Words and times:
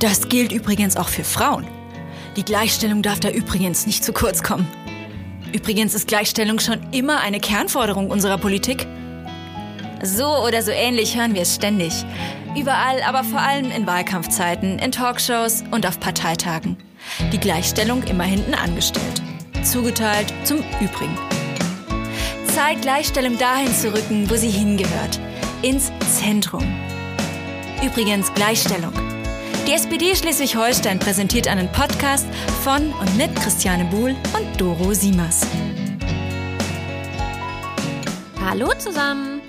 Das 0.00 0.28
gilt 0.28 0.52
übrigens 0.52 0.96
auch 0.96 1.08
für 1.08 1.24
Frauen. 1.24 1.66
Die 2.36 2.44
Gleichstellung 2.44 3.02
darf 3.02 3.18
da 3.18 3.30
übrigens 3.30 3.86
nicht 3.86 4.04
zu 4.04 4.12
kurz 4.12 4.42
kommen. 4.42 4.68
Übrigens 5.52 5.94
ist 5.94 6.06
Gleichstellung 6.06 6.60
schon 6.60 6.78
immer 6.92 7.20
eine 7.20 7.40
Kernforderung 7.40 8.10
unserer 8.10 8.38
Politik. 8.38 8.86
So 10.02 10.26
oder 10.46 10.62
so 10.62 10.70
ähnlich 10.70 11.16
hören 11.16 11.34
wir 11.34 11.42
es 11.42 11.56
ständig. 11.56 12.04
Überall, 12.56 13.02
aber 13.02 13.24
vor 13.24 13.40
allem 13.40 13.72
in 13.72 13.86
Wahlkampfzeiten, 13.86 14.78
in 14.78 14.92
Talkshows 14.92 15.64
und 15.72 15.84
auf 15.86 15.98
Parteitagen. 15.98 16.76
Die 17.32 17.38
Gleichstellung 17.38 18.04
immer 18.04 18.24
hinten 18.24 18.54
angestellt. 18.54 19.22
Zugeteilt 19.64 20.32
zum 20.44 20.58
Übrigen. 20.80 21.18
Zeit, 22.54 22.82
Gleichstellung 22.82 23.36
dahin 23.38 23.72
zu 23.72 23.92
rücken, 23.92 24.30
wo 24.30 24.36
sie 24.36 24.50
hingehört. 24.50 25.18
Ins 25.62 25.90
Zentrum. 26.20 26.64
Übrigens 27.82 28.32
Gleichstellung. 28.34 28.92
Die 29.68 29.74
SPD 29.74 30.16
Schleswig-Holstein 30.16 30.98
präsentiert 30.98 31.46
einen 31.46 31.70
Podcast 31.70 32.26
von 32.64 32.90
und 32.90 33.16
mit 33.18 33.36
Christiane 33.36 33.84
Buhl 33.84 34.16
und 34.34 34.58
Doro 34.58 34.94
Siemers. 34.94 35.46
Hallo 38.40 38.72
zusammen. 38.78 39.42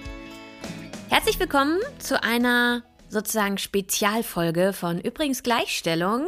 Herzlich 1.08 1.40
willkommen 1.40 1.80
zu 2.00 2.22
einer 2.22 2.84
sozusagen 3.08 3.58
Spezialfolge 3.58 4.74
von 4.74 5.00
Übrigens 5.00 5.42
Gleichstellung. 5.42 6.28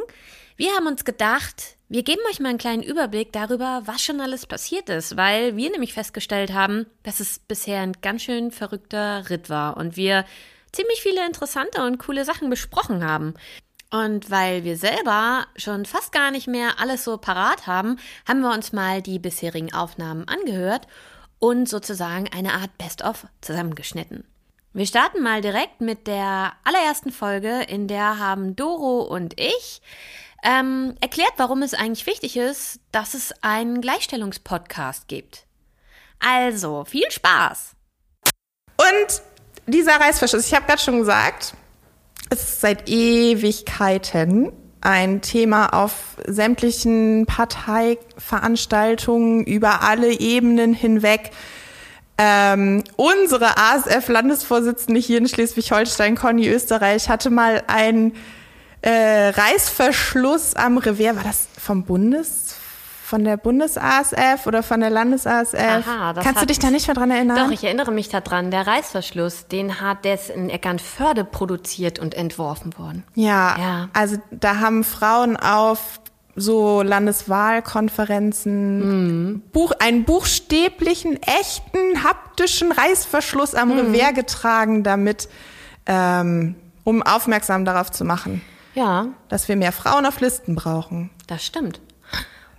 Wir 0.55 0.71
haben 0.71 0.87
uns 0.87 1.03
gedacht, 1.03 1.76
wir 1.89 2.03
geben 2.03 2.21
euch 2.31 2.39
mal 2.39 2.48
einen 2.48 2.59
kleinen 2.59 2.84
Überblick 2.84 3.34
darüber, 3.34 3.81
was 3.84 4.01
schon 4.01 4.21
alles 4.21 4.45
passiert 4.45 4.87
ist, 4.87 5.17
weil 5.17 5.57
wir 5.57 5.70
nämlich 5.70 5.91
festgestellt 5.91 6.53
haben, 6.53 6.85
dass 7.03 7.20
es 7.20 7.39
bisher 7.39 7.81
ein 7.81 7.98
ganz 8.01 8.21
schön 8.21 8.51
verrückter 8.51 9.29
Ritt 9.29 9.49
war 9.49 9.76
und 9.76 9.98
wir 9.98 10.23
ziemlich 10.71 11.01
viele 11.01 11.26
interessante 11.26 11.84
und 11.84 11.98
coole 11.98 12.23
Sachen 12.23 12.49
besprochen 12.49 13.05
haben. 13.05 13.34
Und 13.91 14.31
weil 14.31 14.63
wir 14.63 14.77
selber 14.77 15.45
schon 15.57 15.85
fast 15.85 16.13
gar 16.13 16.31
nicht 16.31 16.47
mehr 16.47 16.79
alles 16.79 17.03
so 17.03 17.17
parat 17.17 17.67
haben, 17.67 17.98
haben 18.25 18.39
wir 18.39 18.51
uns 18.53 18.71
mal 18.71 19.01
die 19.01 19.20
bisherigen 19.20 19.73
Aufnahmen 19.73 20.27
angehört 20.29 20.87
und 21.39 21.67
sozusagen 21.67 22.29
eine 22.33 22.53
Art 22.53 22.77
Best-of 22.77 23.27
zusammengeschnitten. 23.41 24.23
Wir 24.73 24.85
starten 24.85 25.21
mal 25.21 25.41
direkt 25.41 25.81
mit 25.81 26.07
der 26.07 26.53
allerersten 26.63 27.11
Folge, 27.11 27.63
in 27.63 27.89
der 27.89 28.17
haben 28.20 28.55
Doro 28.55 29.01
und 29.01 29.37
ich 29.37 29.81
ähm, 30.43 30.95
erklärt, 31.01 31.33
warum 31.35 31.61
es 31.61 31.73
eigentlich 31.73 32.05
wichtig 32.05 32.37
ist, 32.37 32.79
dass 32.93 33.13
es 33.13 33.33
einen 33.43 33.81
Gleichstellungspodcast 33.81 35.09
gibt. 35.09 35.45
Also, 36.20 36.85
viel 36.85 37.11
Spaß! 37.11 37.76
Und 38.77 39.21
dieser 39.67 39.99
Reißverschluss, 39.99 40.48
ich 40.48 40.53
habe 40.53 40.65
gerade 40.65 40.81
schon 40.81 40.99
gesagt, 40.99 41.53
es 42.32 42.43
ist 42.43 42.62
seit 42.62 42.90
Ewigkeiten 42.90 44.51
ein 44.79 45.21
Thema 45.21 45.74
auf 45.74 46.15
sämtlichen 46.26 47.26
Parteiveranstaltungen 47.27 49.43
über 49.43 49.84
alle 49.84 50.18
Ebenen 50.18 50.73
hinweg. 50.73 51.32
Ähm, 52.18 52.85
unsere 52.96 53.57
ASF-Landesvorsitzende 53.57 54.99
hier 54.99 55.18
in 55.18 55.27
Schleswig-Holstein, 55.27 56.15
Conny 56.15 56.48
Österreich, 56.48 57.10
hatte 57.10 57.29
mal 57.29 57.63
einen 57.68 58.13
äh, 58.82 59.27
Reißverschluss 59.29 60.55
am 60.55 60.77
Revier. 60.77 61.18
War 61.18 61.23
das 61.23 61.49
vom 61.60 61.84
Bundes? 61.84 62.55
Von 63.12 63.26
der 63.26 63.35
Bundes-ASF 63.35 64.47
oder 64.47 64.63
von 64.63 64.79
der 64.79 64.90
Landes-ASF? 64.90 65.84
Kannst 66.23 66.41
du 66.41 66.45
dich 66.45 66.59
da 66.59 66.72
nicht 66.72 66.88
mehr 66.88 66.95
dran 66.95 67.12
erinnern? 67.12 67.35
Doch, 67.35 67.51
ich 67.51 67.62
erinnere 67.66 67.91
mich 67.91 68.07
daran. 68.07 68.51
Der 68.51 68.66
Reißverschluss, 68.66 69.47
den 69.47 69.81
hat 69.81 70.06
der 70.06 70.17
in 70.34 70.50
Eckernförde 70.50 71.25
produziert 71.25 72.00
und 72.00 72.13
entworfen 72.13 72.78
worden. 72.78 73.03
Ja, 73.13 73.57
Ja. 73.59 73.89
also 73.91 74.16
da 74.31 74.59
haben 74.62 74.85
Frauen 74.85 75.35
auf 75.35 76.00
so 76.38 76.81
Landeswahlkonferenzen 76.84 79.44
Buch, 79.51 79.73
einen 79.79 80.06
buchstäblichen, 80.06 81.22
echten, 81.22 82.05
haptischen 82.05 82.72
Reißverschluss 82.72 83.55
am 83.55 83.73
Revers 83.73 84.13
getragen, 84.16 84.83
damit, 84.83 85.28
ähm, 85.85 86.55
um 86.85 87.03
aufmerksam 87.03 87.66
darauf 87.66 87.91
zu 87.91 88.05
machen, 88.05 88.41
Ja, 88.73 89.07
dass 89.28 89.49
wir 89.49 89.57
mehr 89.57 89.73
Frauen 89.73 90.05
auf 90.05 90.22
Listen 90.22 90.55
brauchen. 90.55 91.09
das 91.28 91.43
stimmt. 91.45 91.81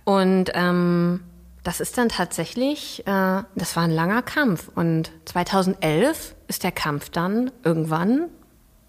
Und 0.05 0.51
ähm, 0.53 1.23
das 1.63 1.79
ist 1.79 1.97
dann 1.97 2.09
tatsächlich, 2.09 2.99
äh, 3.07 3.43
das 3.55 3.75
war 3.75 3.83
ein 3.83 3.91
langer 3.91 4.21
Kampf. 4.21 4.69
Und 4.75 5.11
2011 5.25 6.35
ist 6.47 6.63
der 6.63 6.71
Kampf 6.71 7.09
dann 7.09 7.51
irgendwann 7.63 8.29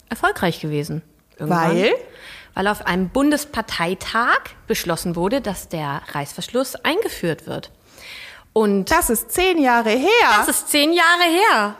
erfolgreich 0.09 0.61
gewesen. 0.61 1.03
Irgendwann. 1.39 1.71
Weil? 1.71 1.95
Weil 2.55 2.69
auf 2.69 2.87
einem 2.87 3.09
Bundesparteitag 3.09 4.39
beschlossen 4.67 5.17
wurde, 5.17 5.41
dass 5.41 5.69
der 5.69 6.03
Reißverschluss 6.13 6.77
eingeführt 6.77 7.47
wird. 7.47 7.71
Und 8.53 8.91
Das 8.91 9.11
ist 9.11 9.33
zehn 9.33 9.61
Jahre 9.61 9.91
her. 9.91 10.09
das 10.37 10.49
ist 10.49 10.69
zehn 10.69 10.93
Jahre 10.93 11.25
her. 11.25 11.77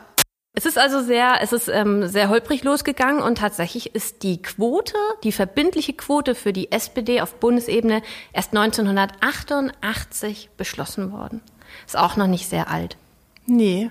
Es 0.57 0.65
ist 0.65 0.77
also 0.77 1.01
sehr, 1.01 1.39
es 1.41 1.51
ist 1.51 1.67
ähm, 1.67 2.07
sehr 2.07 2.29
holprig 2.29 2.63
losgegangen 2.63 3.21
und 3.21 3.37
tatsächlich 3.39 3.93
ist 3.93 4.23
die 4.23 4.41
Quote, 4.41 4.93
die 5.23 5.33
verbindliche 5.33 5.91
Quote 5.93 6.33
für 6.33 6.53
die 6.53 6.71
SPD 6.71 7.19
auf 7.21 7.35
Bundesebene 7.35 8.01
erst 8.31 8.55
1988 8.55 10.49
beschlossen 10.57 11.11
worden. 11.11 11.41
Ist 11.85 11.97
auch 11.97 12.15
noch 12.15 12.27
nicht 12.27 12.47
sehr 12.49 12.69
alt. 12.71 12.97
nee. 13.45 13.89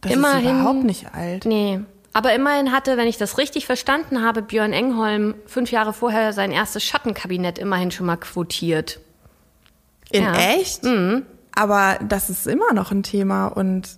Das 0.00 0.12
Immerhin- 0.14 0.44
ist 0.46 0.50
überhaupt 0.52 0.82
nicht 0.82 1.14
alt. 1.14 1.44
Nee. 1.44 1.78
Aber 2.12 2.34
immerhin 2.34 2.72
hatte, 2.72 2.96
wenn 2.96 3.06
ich 3.06 3.18
das 3.18 3.38
richtig 3.38 3.66
verstanden 3.66 4.20
habe, 4.24 4.42
Björn 4.42 4.72
Engholm 4.72 5.36
fünf 5.46 5.70
Jahre 5.70 5.92
vorher 5.92 6.32
sein 6.32 6.50
erstes 6.50 6.82
Schattenkabinett 6.82 7.56
immerhin 7.60 7.92
schon 7.92 8.06
mal 8.06 8.16
quotiert. 8.16 8.98
In 10.10 10.24
Ja. 10.24 10.34
echt? 10.34 10.80
Aber 11.54 11.98
das 12.02 12.30
ist 12.30 12.48
immer 12.48 12.72
noch 12.72 12.90
ein 12.90 13.04
Thema 13.04 13.46
und 13.46 13.90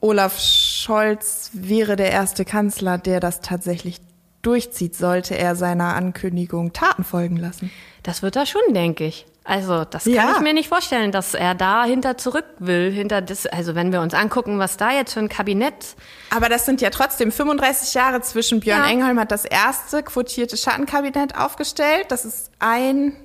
Olaf 0.00 0.38
Scholz 0.40 1.50
wäre 1.52 1.96
der 1.96 2.10
erste 2.10 2.44
Kanzler, 2.44 2.98
der 2.98 3.20
das 3.20 3.40
tatsächlich 3.40 4.00
durchzieht, 4.42 4.96
sollte 4.96 5.36
er 5.36 5.54
seiner 5.56 5.94
Ankündigung 5.94 6.72
Taten 6.72 7.04
folgen 7.04 7.36
lassen. 7.36 7.70
Das 8.02 8.22
wird 8.22 8.36
er 8.36 8.46
schon, 8.46 8.62
denke 8.72 9.04
ich. 9.04 9.26
Also, 9.44 9.84
das 9.84 10.04
kann 10.04 10.12
Ja. 10.14 10.32
ich 10.36 10.40
mir 10.40 10.54
nicht 10.54 10.68
vorstellen, 10.68 11.12
dass 11.12 11.34
er 11.34 11.54
da 11.54 11.84
hinter 11.84 12.16
zurück 12.16 12.44
will, 12.58 12.90
hinter 12.90 13.20
das, 13.20 13.46
also 13.46 13.74
wenn 13.74 13.90
wir 13.92 14.00
uns 14.00 14.14
angucken, 14.14 14.58
was 14.58 14.76
da 14.76 14.92
jetzt 14.92 15.12
für 15.14 15.20
ein 15.20 15.28
Kabinett, 15.28 15.96
Aber 16.30 16.48
das 16.48 16.64
sind 16.66 16.80
ja 16.80 16.90
trotzdem 16.90 17.32
35 17.32 17.92
Jahre 17.94 18.20
zwischen 18.22 18.60
Björn 18.60 18.82
Ja. 18.84 18.88
Engholm 18.90 19.18
hat 19.18 19.30
das 19.32 19.44
erste 19.44 20.02
quotierte 20.02 20.56
Schattenkabinett 20.56 21.36
aufgestellt. 21.36 22.06
Das 22.08 22.24
ist 22.24 22.50
ein 22.58 23.16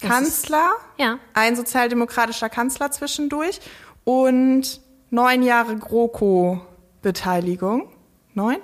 Kanzler, 0.00 0.70
ja. 0.96 1.18
ein 1.34 1.56
sozialdemokratischer 1.56 2.48
Kanzler 2.48 2.90
zwischendurch 2.90 3.60
und 4.04 4.80
neun 5.10 5.42
Jahre 5.42 5.76
GroKo-Beteiligung. 5.76 7.88
Neun? 8.34 8.58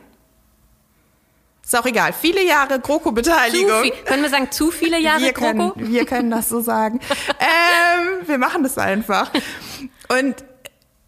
Ist 1.64 1.76
auch 1.76 1.86
egal. 1.86 2.12
Viele 2.12 2.44
Jahre 2.44 2.78
GroKo-Beteiligung. 2.78 3.90
können 4.04 4.22
wir 4.22 4.28
sagen, 4.28 4.50
zu 4.50 4.70
viele 4.70 5.00
Jahre 5.00 5.22
wir 5.22 5.32
können, 5.32 5.60
GroKo? 5.60 5.80
wir 5.80 6.04
können 6.04 6.30
das 6.30 6.50
so 6.50 6.60
sagen. 6.60 7.00
ähm, 7.40 8.28
wir 8.28 8.36
machen 8.36 8.62
das 8.62 8.76
einfach. 8.76 9.30
Und 10.08 10.44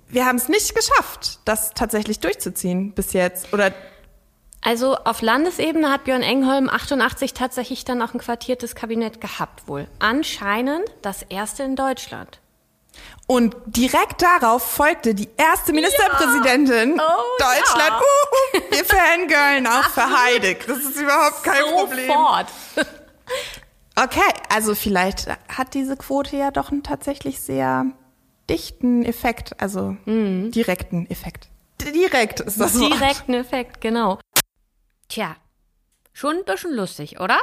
wir 0.08 0.24
haben 0.24 0.36
es 0.36 0.48
nicht 0.48 0.74
geschafft, 0.74 1.40
das 1.44 1.74
tatsächlich 1.74 2.20
durchzuziehen 2.20 2.92
bis 2.92 3.12
jetzt. 3.12 3.52
Oder 3.52 3.74
Also 4.62 4.96
auf 4.96 5.20
Landesebene 5.20 5.90
hat 5.90 6.04
Björn 6.04 6.22
Engholm 6.22 6.70
88 6.70 7.34
tatsächlich 7.34 7.84
dann 7.84 8.00
auch 8.00 8.14
ein 8.14 8.20
quartiertes 8.20 8.74
Kabinett 8.74 9.20
gehabt 9.20 9.68
wohl. 9.68 9.86
Anscheinend 9.98 10.84
das 11.02 11.22
erste 11.22 11.64
in 11.64 11.76
Deutschland. 11.76 12.40
Und 13.26 13.56
direkt 13.66 14.22
darauf 14.22 14.62
folgte 14.62 15.14
die 15.14 15.28
erste 15.36 15.72
Ministerpräsidentin 15.72 17.00
Oh, 17.00 17.22
Deutschland. 17.38 17.90
ja. 17.90 17.98
Uhu, 18.00 18.62
wir 18.70 18.84
fangirlen 18.84 19.66
auch 19.66 19.88
für 19.90 20.08
Heidek. 20.24 20.66
Das 20.66 20.78
ist 20.78 20.96
überhaupt 20.96 21.42
kein 21.42 21.64
Problem. 21.74 22.06
Sofort. 22.06 22.46
Okay, 23.96 24.32
also 24.54 24.74
vielleicht 24.74 25.26
hat 25.48 25.74
diese 25.74 25.96
Quote 25.96 26.36
ja 26.36 26.50
doch 26.50 26.70
einen 26.70 26.82
tatsächlich 26.82 27.40
sehr 27.40 27.86
dichten 28.48 29.04
Effekt, 29.04 29.60
also 29.60 29.96
direkten 30.06 31.10
Effekt. 31.10 31.48
Direkt 31.80 32.40
ist 32.40 32.60
das 32.60 32.78
Wort. 32.78 32.92
Direkten 32.92 33.34
Effekt, 33.34 33.80
genau. 33.80 34.18
Tja, 35.08 35.36
schon 36.12 36.36
ein 36.36 36.44
bisschen 36.44 36.74
lustig, 36.74 37.20
oder? 37.20 37.38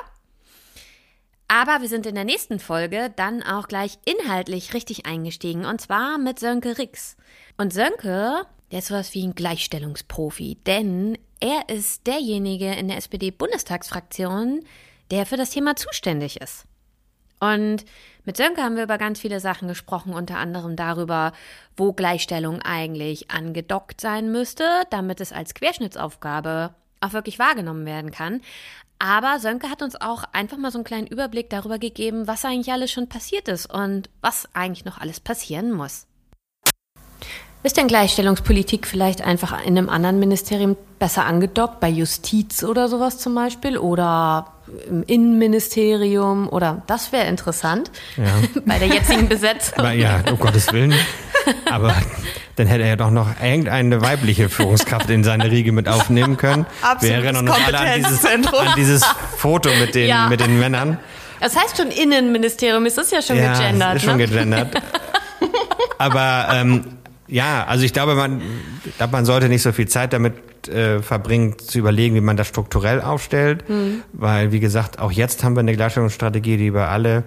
Aber 1.47 1.81
wir 1.81 1.89
sind 1.89 2.05
in 2.05 2.15
der 2.15 2.23
nächsten 2.23 2.59
Folge 2.59 3.11
dann 3.15 3.43
auch 3.43 3.67
gleich 3.67 3.97
inhaltlich 4.05 4.73
richtig 4.73 5.05
eingestiegen 5.05 5.65
und 5.65 5.81
zwar 5.81 6.17
mit 6.17 6.39
Sönke 6.39 6.77
Rix. 6.77 7.15
Und 7.57 7.73
Sönke, 7.73 8.45
der 8.71 8.79
ist 8.79 8.87
sowas 8.87 9.13
wie 9.13 9.25
ein 9.25 9.35
Gleichstellungsprofi, 9.35 10.57
denn 10.65 11.17
er 11.39 11.69
ist 11.69 12.07
derjenige 12.07 12.73
in 12.73 12.87
der 12.87 12.97
SPD-Bundestagsfraktion, 12.97 14.63
der 15.11 15.25
für 15.25 15.37
das 15.37 15.51
Thema 15.51 15.75
zuständig 15.75 16.41
ist. 16.41 16.65
Und 17.39 17.83
mit 18.23 18.37
Sönke 18.37 18.63
haben 18.63 18.77
wir 18.77 18.83
über 18.83 18.97
ganz 18.97 19.19
viele 19.19 19.41
Sachen 19.41 19.67
gesprochen, 19.67 20.13
unter 20.13 20.37
anderem 20.37 20.77
darüber, 20.77 21.33
wo 21.75 21.91
Gleichstellung 21.91 22.61
eigentlich 22.61 23.29
angedockt 23.29 23.99
sein 23.99 24.31
müsste, 24.31 24.63
damit 24.91 25.19
es 25.19 25.33
als 25.33 25.53
Querschnittsaufgabe 25.53 26.73
auch 27.01 27.11
wirklich 27.11 27.39
wahrgenommen 27.39 27.85
werden 27.85 28.11
kann. 28.11 28.39
Aber 29.03 29.37
Sönke 29.39 29.69
hat 29.69 29.81
uns 29.81 29.99
auch 29.99 30.23
einfach 30.31 30.55
mal 30.55 30.71
so 30.71 30.77
einen 30.77 30.85
kleinen 30.85 31.07
Überblick 31.07 31.49
darüber 31.49 31.77
gegeben, 31.77 32.25
was 32.25 32.45
eigentlich 32.45 32.71
alles 32.71 32.89
schon 32.89 33.09
passiert 33.09 33.49
ist 33.49 33.65
und 33.65 34.09
was 34.21 34.47
eigentlich 34.53 34.85
noch 34.85 34.97
alles 34.97 35.19
passieren 35.19 35.73
muss. 35.73 36.05
Ist 37.63 37.75
denn 37.75 37.89
Gleichstellungspolitik 37.89 38.87
vielleicht 38.87 39.21
einfach 39.21 39.61
in 39.65 39.77
einem 39.77 39.89
anderen 39.89 40.19
Ministerium 40.19 40.77
besser 40.99 41.25
angedockt, 41.25 41.81
bei 41.81 41.89
Justiz 41.89 42.63
oder 42.63 42.87
sowas 42.87 43.17
zum 43.17 43.35
Beispiel 43.35 43.77
oder 43.77 44.53
im 44.87 45.03
Innenministerium 45.03 46.47
oder 46.47 46.81
das 46.87 47.11
wäre 47.11 47.27
interessant 47.27 47.91
ja. 48.15 48.61
bei 48.65 48.79
der 48.79 48.87
jetzigen 48.87 49.27
Besetzung. 49.27 49.79
Aber 49.79 49.91
ja, 49.91 50.23
um 50.29 50.39
Gottes 50.39 50.71
Willen. 50.71 50.93
Aber 51.69 51.95
dann 52.55 52.67
hätte 52.67 52.83
er 52.83 52.89
ja 52.89 52.95
doch 52.95 53.11
noch 53.11 53.27
irgendeine 53.41 54.01
weibliche 54.01 54.49
Führungskraft 54.49 55.09
in 55.09 55.23
seine 55.23 55.49
Riege 55.49 55.71
mit 55.71 55.87
aufnehmen 55.87 56.37
können. 56.37 56.65
Absolut. 56.81 57.01
Wir 57.01 57.23
erinnern 57.23 57.47
uns 57.47 57.57
alle 57.65 57.79
an 57.79 57.87
dieses, 57.97 58.25
an 58.25 58.43
dieses 58.77 59.03
Foto 59.37 59.69
mit 59.79 59.95
den, 59.95 60.07
ja. 60.07 60.27
mit 60.27 60.39
den 60.39 60.59
Männern. 60.59 60.99
Das 61.39 61.55
heißt 61.55 61.77
schon 61.77 61.89
Innenministerium, 61.89 62.85
es 62.85 62.97
ist 62.97 63.11
ja 63.11 63.21
schon 63.21 63.37
ja, 63.37 63.53
gegendert. 63.53 63.97
Ist 63.97 64.03
schon 64.03 64.17
ne? 64.17 64.27
gegendert. 64.27 64.81
Aber 65.97 66.47
ähm, 66.53 66.85
ja, 67.27 67.65
also 67.65 67.83
ich 67.83 67.93
glaube, 67.93 68.15
man, 68.15 68.41
glaube, 68.97 69.11
man 69.11 69.25
sollte 69.25 69.49
nicht 69.49 69.61
so 69.61 69.71
viel 69.71 69.87
Zeit 69.87 70.13
damit 70.13 70.33
äh, 70.67 71.01
verbringen, 71.01 71.57
zu 71.59 71.79
überlegen, 71.79 72.15
wie 72.15 72.21
man 72.21 72.37
das 72.37 72.47
strukturell 72.47 73.01
aufstellt, 73.01 73.67
mhm. 73.69 74.03
weil 74.13 74.51
wie 74.51 74.59
gesagt, 74.59 74.99
auch 74.99 75.11
jetzt 75.11 75.43
haben 75.43 75.55
wir 75.55 75.61
eine 75.61 75.75
Gleichstellungsstrategie, 75.75 76.57
die 76.57 76.67
über 76.67 76.89
alle 76.89 77.23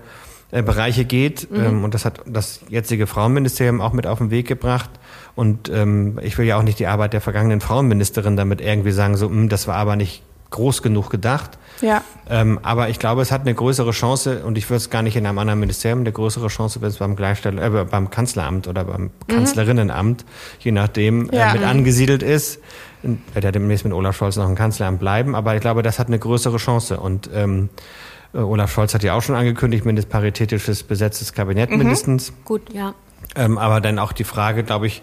äh, 0.51 0.63
Bereiche 0.63 1.05
geht 1.05 1.51
mhm. 1.51 1.65
ähm, 1.65 1.85
und 1.85 1.95
das 1.95 2.05
hat 2.05 2.21
das 2.27 2.61
jetzige 2.69 3.07
Frauenministerium 3.07 3.81
auch 3.81 3.93
mit 3.93 4.07
auf 4.07 4.19
den 4.19 4.31
Weg 4.31 4.47
gebracht 4.47 4.91
und 5.35 5.69
ähm, 5.69 6.19
ich 6.23 6.39
will 6.39 6.47
ja 6.47 6.59
auch 6.59 6.63
nicht 6.63 6.79
die 6.79 6.87
Arbeit 6.87 7.13
der 7.13 7.21
vergangenen 7.21 7.61
Frauenministerin 7.61 8.37
damit 8.37 8.61
irgendwie 8.61 8.93
sagen, 8.93 9.17
so, 9.17 9.29
mh, 9.29 9.35
hm, 9.35 9.49
das 9.49 9.67
war 9.67 9.77
aber 9.77 9.97
nicht 9.97 10.23
groß 10.51 10.83
genug 10.83 11.11
gedacht. 11.11 11.59
Ja. 11.81 12.03
Ähm, 12.31 12.59
aber 12.63 12.89
ich 12.89 12.99
glaube, 12.99 13.23
es 13.23 13.31
hat 13.31 13.43
eine 13.43 13.55
größere 13.55 13.91
Chance, 13.91 14.45
und 14.45 14.57
ich 14.57 14.69
würde 14.71 14.79
es 14.79 14.91
gar 14.91 15.03
nicht 15.03 15.17
in 15.17 15.27
einem 15.27 15.39
anderen 15.39 15.61
Ministerium, 15.61 16.01
eine 16.01 16.13
größere 16.13 16.49
Chance, 16.49 16.81
wenn 16.81 16.89
es 16.89 16.97
beim 16.97 17.17
Gleichstell 17.17 17.59
äh, 17.59 17.85
beim 17.85 18.11
Kanzleramt 18.11 18.69
oder 18.69 18.85
beim 18.85 19.03
mhm. 19.03 19.11
Kanzlerinnenamt, 19.27 20.25
je 20.61 20.73
nachdem, 20.73 21.31
äh, 21.31 21.37
ja. 21.37 21.51
äh, 21.51 21.55
mit 21.55 21.63
angesiedelt 21.65 22.23
ist. 22.23 22.61
Wird 23.03 23.45
ja 23.45 23.53
demnächst 23.53 23.85
mit 23.85 23.93
Olaf 23.93 24.17
Scholz 24.17 24.37
noch 24.37 24.49
im 24.49 24.55
Kanzleramt 24.55 24.99
bleiben, 24.99 25.35
aber 25.35 25.55
ich 25.55 25.61
glaube, 25.61 25.83
das 25.83 25.99
hat 25.99 26.09
eine 26.09 26.19
größere 26.19 26.57
Chance. 26.57 26.99
Und 26.99 27.31
ähm, 27.33 27.69
äh, 27.69 28.16
Olaf 28.37 28.73
Scholz 28.73 28.95
hat 28.95 29.03
ja 29.03 29.15
auch 29.15 29.23
schon 29.23 29.35
angekündigt, 29.35 29.85
mindestens 29.85 30.13
paritätisches 30.13 30.83
besetztes 30.83 31.33
Kabinett 31.33 31.71
mhm. 31.71 31.79
mindestens. 31.79 32.33
Gut, 32.45 32.73
ja. 32.73 32.95
Ähm, 33.35 33.59
aber 33.59 33.81
dann 33.81 33.99
auch 33.99 34.13
die 34.13 34.25
Frage, 34.25 34.63
glaube 34.63 34.87
ich, 34.87 35.03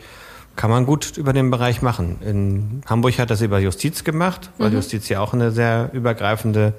kann 0.55 0.69
man 0.69 0.85
gut 0.85 1.17
über 1.17 1.33
den 1.33 1.49
Bereich 1.49 1.81
machen. 1.81 2.17
In 2.21 2.83
Hamburg 2.85 3.17
hat 3.17 3.31
das 3.31 3.41
über 3.41 3.59
Justiz 3.59 4.03
gemacht, 4.03 4.51
weil 4.57 4.69
mhm. 4.69 4.75
Justiz 4.75 5.09
ja 5.09 5.19
auch 5.19 5.33
eine 5.33 5.51
sehr 5.51 5.89
übergreifende, 5.93 6.73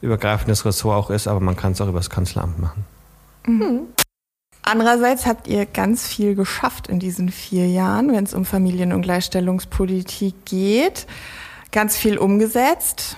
übergreifendes 0.00 0.64
Ressort 0.64 0.96
auch 0.96 1.10
ist, 1.10 1.26
aber 1.26 1.40
man 1.40 1.56
kann 1.56 1.72
es 1.72 1.80
auch 1.80 1.88
über 1.88 1.98
das 1.98 2.10
Kanzleramt 2.10 2.58
machen. 2.60 2.84
Mhm. 3.46 3.80
Andererseits 4.62 5.26
habt 5.26 5.46
ihr 5.46 5.64
ganz 5.66 6.06
viel 6.06 6.34
geschafft 6.34 6.88
in 6.88 6.98
diesen 6.98 7.28
vier 7.28 7.68
Jahren, 7.68 8.12
wenn 8.12 8.24
es 8.24 8.34
um 8.34 8.44
Familien- 8.44 8.92
und 8.92 9.02
Gleichstellungspolitik 9.02 10.44
geht. 10.44 11.06
Ganz 11.70 11.96
viel 11.96 12.18
umgesetzt 12.18 13.16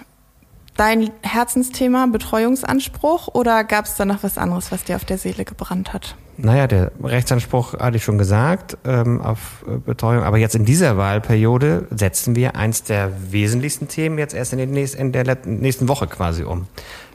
dein 0.79 1.11
Herzensthema 1.23 2.07
Betreuungsanspruch 2.07 3.29
oder 3.29 3.65
gab 3.65 3.85
es 3.85 3.97
da 3.97 4.05
noch 4.05 4.23
was 4.23 4.39
anderes, 4.39 4.73
was 4.73 4.85
dir 4.85 4.97
auf 4.97 5.05
der 5.05 5.19
Seele 5.19 5.45
gebrannt 5.45 5.93
hat? 5.93 6.15
Naja, 6.41 6.69
der 6.69 6.93
Rechtsanspruch 7.03 7.75
hatte 7.75 7.97
ich 7.97 8.05
schon 8.05 8.17
gesagt 8.17 8.79
ähm, 8.85 9.21
auf 9.21 9.65
äh, 9.67 9.77
Betreuung. 9.79 10.23
Aber 10.23 10.39
jetzt 10.39 10.55
in 10.55 10.65
dieser 10.65 10.97
Wahlperiode 10.97 11.89
setzen 11.91 12.37
wir 12.37 12.55
eins 12.55 12.85
der 12.85 13.11
wesentlichsten 13.33 13.89
Themen 13.89 14.19
jetzt 14.19 14.35
erst 14.35 14.53
in, 14.53 14.61
den 14.61 14.71
nächsten, 14.71 15.01
in 15.01 15.13
der 15.13 15.37
nächsten 15.45 15.89
Woche 15.89 16.07
quasi 16.07 16.45
um. 16.45 16.69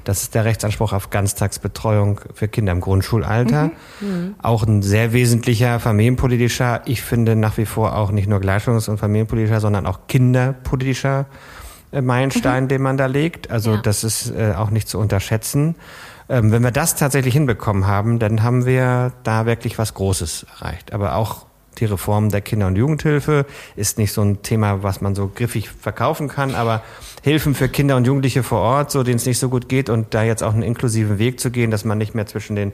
Das 0.04 0.24
ist 0.24 0.36
der 0.36 0.44
Rechtsanspruch 0.44 0.92
auf 0.92 1.10
Ganztagsbetreuung 1.10 2.19
für 2.33 2.50
Kinder 2.50 2.74
im 2.74 2.81
Grundschulalter. 2.81 3.71
Mhm. 4.01 4.07
Mhm. 4.07 4.36
Auch 4.42 4.63
ein 4.63 4.81
sehr 4.81 5.13
wesentlicher 5.13 5.80
familienpolitischer, 5.80 6.81
ich 6.83 7.01
finde 7.01 7.38
nach 7.38 7.57
wie 7.57 7.65
vor 7.65 7.95
auch 7.95 8.12
nicht 8.12 8.27
nur 8.27 8.39
gleichstellungs- 8.39 8.89
und 8.89 8.98
familienpolitischer, 8.98 9.62
sondern 9.62 9.86
auch 9.86 10.00
kinderpolitischer 10.07 11.27
Meilenstein, 12.01 12.65
mhm. 12.65 12.67
den 12.69 12.81
man 12.81 12.97
da 12.97 13.05
legt. 13.05 13.51
Also 13.51 13.75
ja. 13.75 13.81
das 13.81 14.03
ist 14.03 14.31
äh, 14.31 14.53
auch 14.55 14.69
nicht 14.69 14.87
zu 14.87 14.99
unterschätzen. 14.99 15.75
Ähm, 16.29 16.51
wenn 16.51 16.63
wir 16.63 16.71
das 16.71 16.95
tatsächlich 16.95 17.33
hinbekommen 17.33 17.87
haben, 17.87 18.19
dann 18.19 18.43
haben 18.43 18.65
wir 18.65 19.11
da 19.23 19.45
wirklich 19.45 19.77
was 19.77 19.93
Großes 19.93 20.45
erreicht. 20.59 20.93
Aber 20.93 21.15
auch 21.15 21.45
die 21.79 21.85
Reform 21.85 22.29
der 22.29 22.41
Kinder- 22.41 22.67
und 22.67 22.75
Jugendhilfe 22.75 23.45
ist 23.75 23.97
nicht 23.97 24.13
so 24.13 24.21
ein 24.21 24.41
Thema, 24.41 24.83
was 24.83 25.01
man 25.01 25.15
so 25.15 25.31
griffig 25.33 25.69
verkaufen 25.69 26.27
kann, 26.27 26.55
aber 26.55 26.83
Hilfen 27.23 27.55
für 27.55 27.69
Kinder 27.69 27.95
und 27.95 28.05
Jugendliche 28.05 28.43
vor 28.43 28.59
Ort, 28.59 28.91
so 28.91 29.03
denen 29.03 29.15
es 29.15 29.25
nicht 29.25 29.39
so 29.39 29.49
gut 29.49 29.69
geht 29.69 29.89
und 29.89 30.13
da 30.13 30.23
jetzt 30.23 30.43
auch 30.43 30.53
einen 30.53 30.63
inklusiven 30.63 31.19
Weg 31.19 31.39
zu 31.39 31.51
gehen, 31.51 31.71
dass 31.71 31.85
man 31.85 31.97
nicht 31.97 32.15
mehr 32.15 32.25
zwischen 32.25 32.55
den 32.55 32.73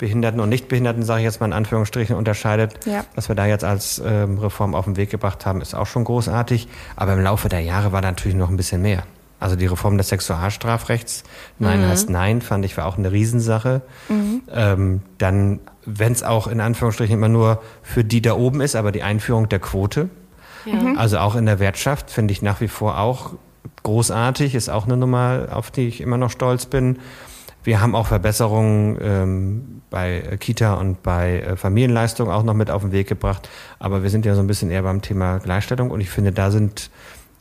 Behinderten 0.00 0.40
und 0.40 0.48
Nichtbehinderten, 0.48 1.02
sage 1.02 1.20
ich 1.20 1.24
jetzt 1.24 1.40
mal 1.40 1.46
in 1.46 1.52
Anführungsstrichen, 1.52 2.16
unterscheidet. 2.16 2.86
Ja. 2.86 3.04
Was 3.14 3.28
wir 3.28 3.36
da 3.36 3.44
jetzt 3.44 3.64
als 3.64 4.02
ähm, 4.04 4.38
Reform 4.38 4.74
auf 4.74 4.86
den 4.86 4.96
Weg 4.96 5.10
gebracht 5.10 5.44
haben, 5.44 5.60
ist 5.60 5.74
auch 5.74 5.86
schon 5.86 6.04
großartig. 6.04 6.68
Aber 6.96 7.12
im 7.12 7.20
Laufe 7.20 7.50
der 7.50 7.60
Jahre 7.60 7.92
war 7.92 8.00
da 8.00 8.08
natürlich 8.08 8.36
noch 8.36 8.48
ein 8.48 8.56
bisschen 8.56 8.80
mehr. 8.80 9.02
Also 9.38 9.56
die 9.56 9.66
Reform 9.66 9.98
des 9.98 10.08
Sexualstrafrechts, 10.08 11.22
Nein 11.58 11.82
mhm. 11.82 11.88
heißt 11.88 12.08
Nein, 12.08 12.40
fand 12.40 12.64
ich 12.64 12.76
war 12.78 12.86
auch 12.86 12.96
eine 12.96 13.12
Riesensache. 13.12 13.82
Mhm. 14.08 14.42
Ähm, 14.50 15.02
dann, 15.18 15.60
wenn 15.84 16.12
es 16.12 16.22
auch 16.22 16.46
in 16.46 16.60
Anführungsstrichen 16.60 17.14
immer 17.14 17.28
nur 17.28 17.62
für 17.82 18.02
die 18.02 18.22
da 18.22 18.34
oben 18.34 18.62
ist, 18.62 18.76
aber 18.76 18.92
die 18.92 19.02
Einführung 19.02 19.50
der 19.50 19.58
Quote. 19.58 20.08
Ja. 20.64 20.74
Mhm. 20.74 20.98
Also 20.98 21.18
auch 21.18 21.36
in 21.36 21.44
der 21.44 21.58
Wirtschaft 21.58 22.10
finde 22.10 22.32
ich 22.32 22.40
nach 22.40 22.62
wie 22.62 22.68
vor 22.68 22.98
auch 22.98 23.32
großartig, 23.82 24.54
ist 24.54 24.70
auch 24.70 24.86
eine 24.86 24.96
Nummer, 24.96 25.48
auf 25.52 25.70
die 25.70 25.88
ich 25.88 26.00
immer 26.00 26.16
noch 26.16 26.30
stolz 26.30 26.64
bin. 26.66 26.98
Wir 27.62 27.80
haben 27.80 27.94
auch 27.94 28.06
Verbesserungen 28.06 28.98
ähm, 29.02 29.82
bei 29.90 30.36
Kita 30.40 30.74
und 30.74 31.02
bei 31.02 31.40
äh, 31.40 31.56
Familienleistung 31.56 32.30
auch 32.30 32.42
noch 32.42 32.54
mit 32.54 32.70
auf 32.70 32.82
den 32.82 32.92
Weg 32.92 33.08
gebracht. 33.08 33.48
Aber 33.78 34.02
wir 34.02 34.10
sind 34.10 34.24
ja 34.24 34.34
so 34.34 34.40
ein 34.40 34.46
bisschen 34.46 34.70
eher 34.70 34.82
beim 34.82 35.02
Thema 35.02 35.38
Gleichstellung 35.38 35.90
und 35.90 36.00
ich 36.00 36.10
finde, 36.10 36.32
da 36.32 36.50
sind 36.50 36.90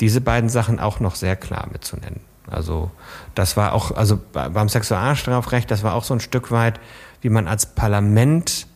diese 0.01 0.21
beiden 0.21 0.49
Sachen 0.49 0.79
auch 0.79 0.99
noch 0.99 1.15
sehr 1.15 1.35
klar 1.35 1.67
mitzunennen. 1.71 2.21
Also 2.49 2.91
das 3.35 3.55
war 3.55 3.73
auch, 3.73 3.91
also 3.91 4.19
beim 4.33 4.69
Sexualstrafrecht, 4.69 5.69
das 5.69 5.83
war 5.83 5.93
auch 5.93 6.03
so 6.03 6.15
ein 6.15 6.19
Stück 6.19 6.51
weit, 6.51 6.79
wie 7.21 7.29
man 7.29 7.47
als 7.47 7.65
Parlament 7.67 8.67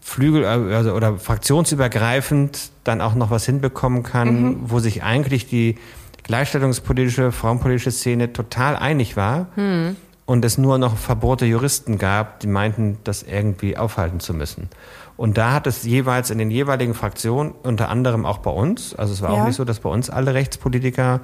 Flügel 0.00 0.42
äh, 0.42 0.74
also, 0.74 0.92
oder 0.94 1.18
fraktionsübergreifend 1.18 2.70
dann 2.82 3.00
auch 3.00 3.14
noch 3.14 3.30
was 3.30 3.46
hinbekommen 3.46 4.02
kann, 4.02 4.42
mhm. 4.42 4.56
wo 4.64 4.80
sich 4.80 5.04
eigentlich 5.04 5.46
die 5.46 5.76
gleichstellungspolitische, 6.24 7.30
frauenpolitische 7.30 7.92
Szene 7.92 8.32
total 8.32 8.74
einig 8.74 9.16
war. 9.16 9.46
Mhm 9.54 9.96
und 10.24 10.44
es 10.44 10.58
nur 10.58 10.78
noch 10.78 10.96
verbohrte 10.96 11.46
Juristen 11.46 11.98
gab, 11.98 12.40
die 12.40 12.46
meinten, 12.46 12.98
das 13.04 13.22
irgendwie 13.22 13.76
aufhalten 13.76 14.20
zu 14.20 14.34
müssen. 14.34 14.68
Und 15.16 15.38
da 15.38 15.52
hat 15.52 15.66
es 15.66 15.82
jeweils 15.84 16.30
in 16.30 16.38
den 16.38 16.50
jeweiligen 16.50 16.94
Fraktionen, 16.94 17.52
unter 17.62 17.88
anderem 17.88 18.24
auch 18.24 18.38
bei 18.38 18.50
uns, 18.50 18.94
also 18.94 19.12
es 19.12 19.22
war 19.22 19.32
ja. 19.32 19.42
auch 19.42 19.46
nicht 19.46 19.56
so, 19.56 19.64
dass 19.64 19.80
bei 19.80 19.90
uns 19.90 20.10
alle 20.10 20.34
Rechtspolitiker 20.34 21.20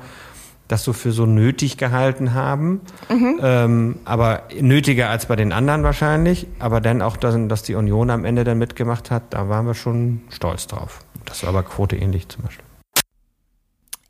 das 0.68 0.84
so 0.84 0.92
für 0.92 1.12
so 1.12 1.24
nötig 1.24 1.78
gehalten 1.78 2.34
haben, 2.34 2.82
mhm. 3.08 3.40
ähm, 3.42 3.96
aber 4.04 4.42
nötiger 4.60 5.08
als 5.08 5.26
bei 5.26 5.34
den 5.34 5.52
anderen 5.52 5.82
wahrscheinlich, 5.82 6.46
aber 6.58 6.82
dann 6.82 7.00
auch, 7.00 7.16
dass, 7.16 7.34
dass 7.48 7.62
die 7.62 7.74
Union 7.74 8.10
am 8.10 8.26
Ende 8.26 8.44
dann 8.44 8.58
mitgemacht 8.58 9.10
hat, 9.10 9.22
da 9.30 9.48
waren 9.48 9.66
wir 9.66 9.74
schon 9.74 10.20
stolz 10.28 10.66
drauf. 10.66 11.00
Das 11.24 11.42
war 11.42 11.50
aber 11.50 11.62
Quote 11.62 11.96
ähnlich 11.96 12.28
zum 12.28 12.44
Beispiel. 12.44 12.64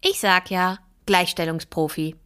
Ich 0.03 0.21
sag 0.21 0.51
ja, 0.51 0.79
Gleichstellungsprofi. 1.07 2.17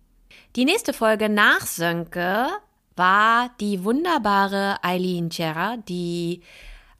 Die 0.54 0.66
nächste 0.66 0.92
Folge 0.92 1.30
nach 1.30 1.62
Sönke 1.62 2.46
war 2.94 3.50
die 3.58 3.84
wunderbare 3.84 4.76
Eileen 4.84 5.32
Scherrer, 5.32 5.78
die 5.88 6.42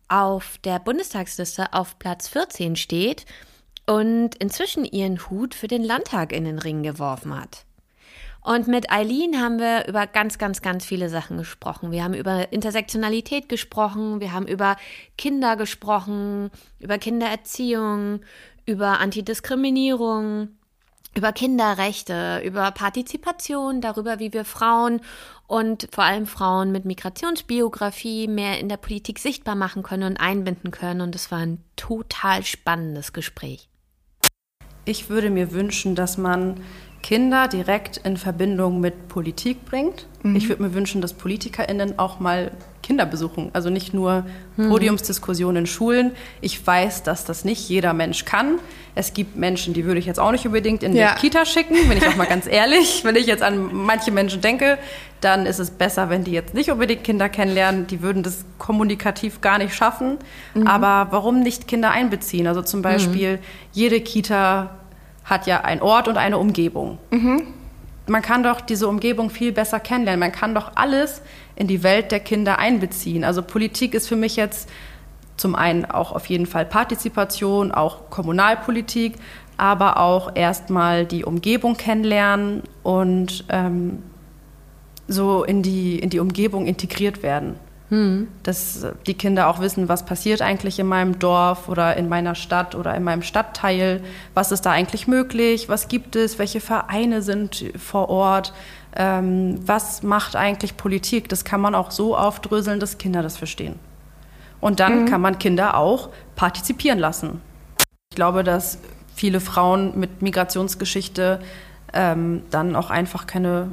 auf 0.08 0.56
der 0.64 0.78
Bundestagsliste 0.78 1.74
auf 1.74 1.98
Platz 1.98 2.28
14 2.28 2.76
steht 2.76 3.26
und 3.86 4.36
inzwischen 4.36 4.86
ihren 4.86 5.28
Hut 5.28 5.54
für 5.54 5.68
den 5.68 5.84
Landtag 5.84 6.32
in 6.32 6.44
den 6.44 6.58
Ring 6.58 6.82
geworfen 6.82 7.38
hat. 7.38 7.66
Und 8.40 8.68
mit 8.68 8.90
Eileen 8.90 9.38
haben 9.38 9.58
wir 9.58 9.86
über 9.86 10.06
ganz, 10.06 10.38
ganz, 10.38 10.62
ganz 10.62 10.86
viele 10.86 11.10
Sachen 11.10 11.36
gesprochen. 11.36 11.92
Wir 11.92 12.04
haben 12.04 12.14
über 12.14 12.52
Intersektionalität 12.52 13.50
gesprochen, 13.50 14.20
wir 14.20 14.32
haben 14.32 14.46
über 14.46 14.76
Kinder 15.18 15.56
gesprochen, 15.56 16.50
über 16.80 16.96
Kindererziehung, 16.96 18.20
über 18.64 18.98
Antidiskriminierung, 18.98 20.56
über 21.14 21.32
Kinderrechte, 21.32 22.42
über 22.44 22.70
Partizipation, 22.70 23.80
darüber, 23.80 24.18
wie 24.18 24.32
wir 24.32 24.44
Frauen 24.44 25.00
und 25.46 25.88
vor 25.92 26.04
allem 26.04 26.26
Frauen 26.26 26.72
mit 26.72 26.84
Migrationsbiografie 26.84 28.28
mehr 28.28 28.58
in 28.58 28.68
der 28.68 28.78
Politik 28.78 29.18
sichtbar 29.18 29.54
machen 29.54 29.82
können 29.82 30.04
und 30.04 30.16
einbinden 30.16 30.70
können. 30.70 31.02
Und 31.02 31.14
es 31.14 31.30
war 31.30 31.40
ein 31.40 31.62
total 31.76 32.44
spannendes 32.44 33.12
Gespräch. 33.12 33.68
Ich 34.84 35.10
würde 35.10 35.30
mir 35.30 35.52
wünschen, 35.52 35.94
dass 35.94 36.18
man 36.18 36.60
Kinder 37.02 37.48
direkt 37.48 37.98
in 37.98 38.16
Verbindung 38.16 38.80
mit 38.80 39.08
Politik 39.08 39.64
bringt. 39.64 40.06
Mhm. 40.22 40.36
Ich 40.36 40.48
würde 40.48 40.62
mir 40.62 40.72
wünschen, 40.72 41.02
dass 41.02 41.12
PolitikerInnen 41.12 41.98
auch 41.98 42.20
mal 42.20 42.52
Kinder 42.82 43.06
besuchen. 43.06 43.50
Also 43.52 43.70
nicht 43.70 43.94
nur 43.94 44.24
mhm. 44.56 44.68
Podiumsdiskussionen 44.68 45.62
in 45.62 45.66
Schulen. 45.66 46.12
Ich 46.40 46.64
weiß, 46.64 47.02
dass 47.02 47.24
das 47.24 47.44
nicht 47.44 47.68
jeder 47.68 47.92
Mensch 47.92 48.24
kann. 48.24 48.58
Es 48.94 49.14
gibt 49.14 49.36
Menschen, 49.36 49.72
die 49.74 49.84
würde 49.84 49.98
ich 49.98 50.06
jetzt 50.06 50.20
auch 50.20 50.32
nicht 50.32 50.46
unbedingt 50.46 50.82
in 50.82 50.94
ja. 50.94 51.14
die 51.14 51.20
Kita 51.20 51.44
schicken, 51.44 51.74
bin 51.88 51.98
ich 51.98 52.06
auch 52.06 52.16
mal 52.16 52.26
ganz 52.26 52.46
ehrlich. 52.46 53.04
Wenn 53.04 53.16
ich 53.16 53.26
jetzt 53.26 53.42
an 53.42 53.70
manche 53.72 54.10
Menschen 54.10 54.40
denke, 54.40 54.78
dann 55.20 55.46
ist 55.46 55.58
es 55.58 55.70
besser, 55.70 56.10
wenn 56.10 56.24
die 56.24 56.32
jetzt 56.32 56.54
nicht 56.54 56.70
unbedingt 56.70 57.04
Kinder 57.04 57.28
kennenlernen. 57.28 57.86
Die 57.86 58.02
würden 58.02 58.22
das 58.22 58.44
kommunikativ 58.58 59.40
gar 59.40 59.58
nicht 59.58 59.74
schaffen. 59.74 60.18
Mhm. 60.54 60.66
Aber 60.66 61.08
warum 61.10 61.40
nicht 61.40 61.66
Kinder 61.66 61.90
einbeziehen? 61.90 62.46
Also 62.46 62.62
zum 62.62 62.82
Beispiel, 62.82 63.36
mhm. 63.36 63.42
jede 63.72 64.00
Kita 64.00 64.81
hat 65.32 65.46
ja 65.46 65.62
einen 65.62 65.80
Ort 65.80 66.06
und 66.06 66.18
eine 66.18 66.38
Umgebung. 66.38 66.98
Mhm. 67.10 67.48
Man 68.06 68.20
kann 68.20 68.42
doch 68.42 68.60
diese 68.60 68.86
Umgebung 68.86 69.30
viel 69.30 69.50
besser 69.52 69.80
kennenlernen. 69.80 70.20
Man 70.20 70.32
kann 70.32 70.54
doch 70.54 70.72
alles 70.74 71.22
in 71.56 71.66
die 71.66 71.82
Welt 71.82 72.12
der 72.12 72.20
Kinder 72.20 72.58
einbeziehen. 72.58 73.24
Also 73.24 73.42
Politik 73.42 73.94
ist 73.94 74.08
für 74.08 74.16
mich 74.16 74.36
jetzt 74.36 74.68
zum 75.36 75.54
einen 75.54 75.84
auch 75.86 76.12
auf 76.12 76.26
jeden 76.26 76.46
Fall 76.46 76.66
Partizipation, 76.66 77.72
auch 77.72 78.10
Kommunalpolitik, 78.10 79.14
aber 79.56 79.98
auch 79.98 80.36
erstmal 80.36 81.06
die 81.06 81.24
Umgebung 81.24 81.76
kennenlernen 81.76 82.62
und 82.82 83.44
ähm, 83.48 84.02
so 85.08 85.44
in 85.44 85.62
die, 85.62 85.98
in 85.98 86.10
die 86.10 86.20
Umgebung 86.20 86.66
integriert 86.66 87.22
werden. 87.22 87.56
Hm. 87.92 88.28
Dass 88.42 88.86
die 89.06 89.12
Kinder 89.12 89.48
auch 89.48 89.60
wissen, 89.60 89.86
was 89.86 90.06
passiert 90.06 90.40
eigentlich 90.40 90.78
in 90.78 90.86
meinem 90.86 91.18
Dorf 91.18 91.68
oder 91.68 91.94
in 91.98 92.08
meiner 92.08 92.34
Stadt 92.34 92.74
oder 92.74 92.94
in 92.94 93.04
meinem 93.04 93.20
Stadtteil, 93.20 94.02
was 94.32 94.50
ist 94.50 94.64
da 94.64 94.70
eigentlich 94.70 95.06
möglich, 95.06 95.68
was 95.68 95.88
gibt 95.88 96.16
es, 96.16 96.38
welche 96.38 96.60
Vereine 96.60 97.20
sind 97.20 97.66
vor 97.76 98.08
Ort, 98.08 98.54
ähm, 98.96 99.58
was 99.66 100.02
macht 100.02 100.36
eigentlich 100.36 100.78
Politik. 100.78 101.28
Das 101.28 101.44
kann 101.44 101.60
man 101.60 101.74
auch 101.74 101.90
so 101.90 102.16
aufdröseln, 102.16 102.80
dass 102.80 102.96
Kinder 102.96 103.20
das 103.22 103.36
verstehen. 103.36 103.78
Und 104.62 104.80
dann 104.80 105.02
mhm. 105.02 105.06
kann 105.06 105.20
man 105.20 105.38
Kinder 105.38 105.76
auch 105.76 106.08
partizipieren 106.34 106.98
lassen. 106.98 107.42
Ich 108.10 108.16
glaube, 108.16 108.42
dass 108.42 108.78
viele 109.14 109.40
Frauen 109.40 110.00
mit 110.00 110.22
Migrationsgeschichte 110.22 111.40
ähm, 111.92 112.44
dann 112.48 112.74
auch 112.74 112.88
einfach 112.88 113.26
keine 113.26 113.72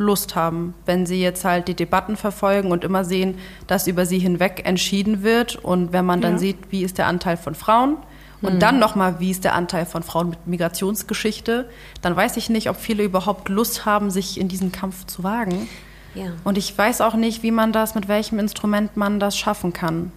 Lust 0.00 0.34
haben, 0.34 0.74
wenn 0.86 1.06
sie 1.06 1.22
jetzt 1.22 1.44
halt 1.44 1.68
die 1.68 1.74
Debatten 1.74 2.16
verfolgen 2.16 2.72
und 2.72 2.84
immer 2.84 3.04
sehen, 3.04 3.38
dass 3.66 3.86
über 3.86 4.06
sie 4.06 4.18
hinweg 4.18 4.62
entschieden 4.64 5.22
wird 5.22 5.56
und 5.56 5.92
wenn 5.92 6.06
man 6.06 6.20
dann 6.20 6.32
ja. 6.32 6.38
sieht, 6.38 6.58
wie 6.70 6.82
ist 6.82 6.98
der 6.98 7.06
Anteil 7.06 7.36
von 7.36 7.54
Frauen 7.54 7.96
und 8.42 8.54
mhm. 8.54 8.58
dann 8.58 8.78
nochmal, 8.78 9.20
wie 9.20 9.30
ist 9.30 9.44
der 9.44 9.54
Anteil 9.54 9.84
von 9.84 10.02
Frauen 10.02 10.30
mit 10.30 10.46
Migrationsgeschichte, 10.46 11.68
dann 12.00 12.16
weiß 12.16 12.38
ich 12.38 12.48
nicht, 12.48 12.70
ob 12.70 12.76
viele 12.76 13.04
überhaupt 13.04 13.48
Lust 13.48 13.84
haben, 13.84 14.10
sich 14.10 14.40
in 14.40 14.48
diesen 14.48 14.72
Kampf 14.72 15.06
zu 15.06 15.22
wagen. 15.22 15.68
Ja. 16.14 16.32
Und 16.44 16.58
ich 16.58 16.76
weiß 16.76 17.02
auch 17.02 17.14
nicht, 17.14 17.42
wie 17.42 17.50
man 17.50 17.72
das, 17.72 17.94
mit 17.94 18.08
welchem 18.08 18.38
Instrument 18.38 18.96
man 18.96 19.20
das 19.20 19.36
schaffen 19.36 19.72
kann. 19.72 20.12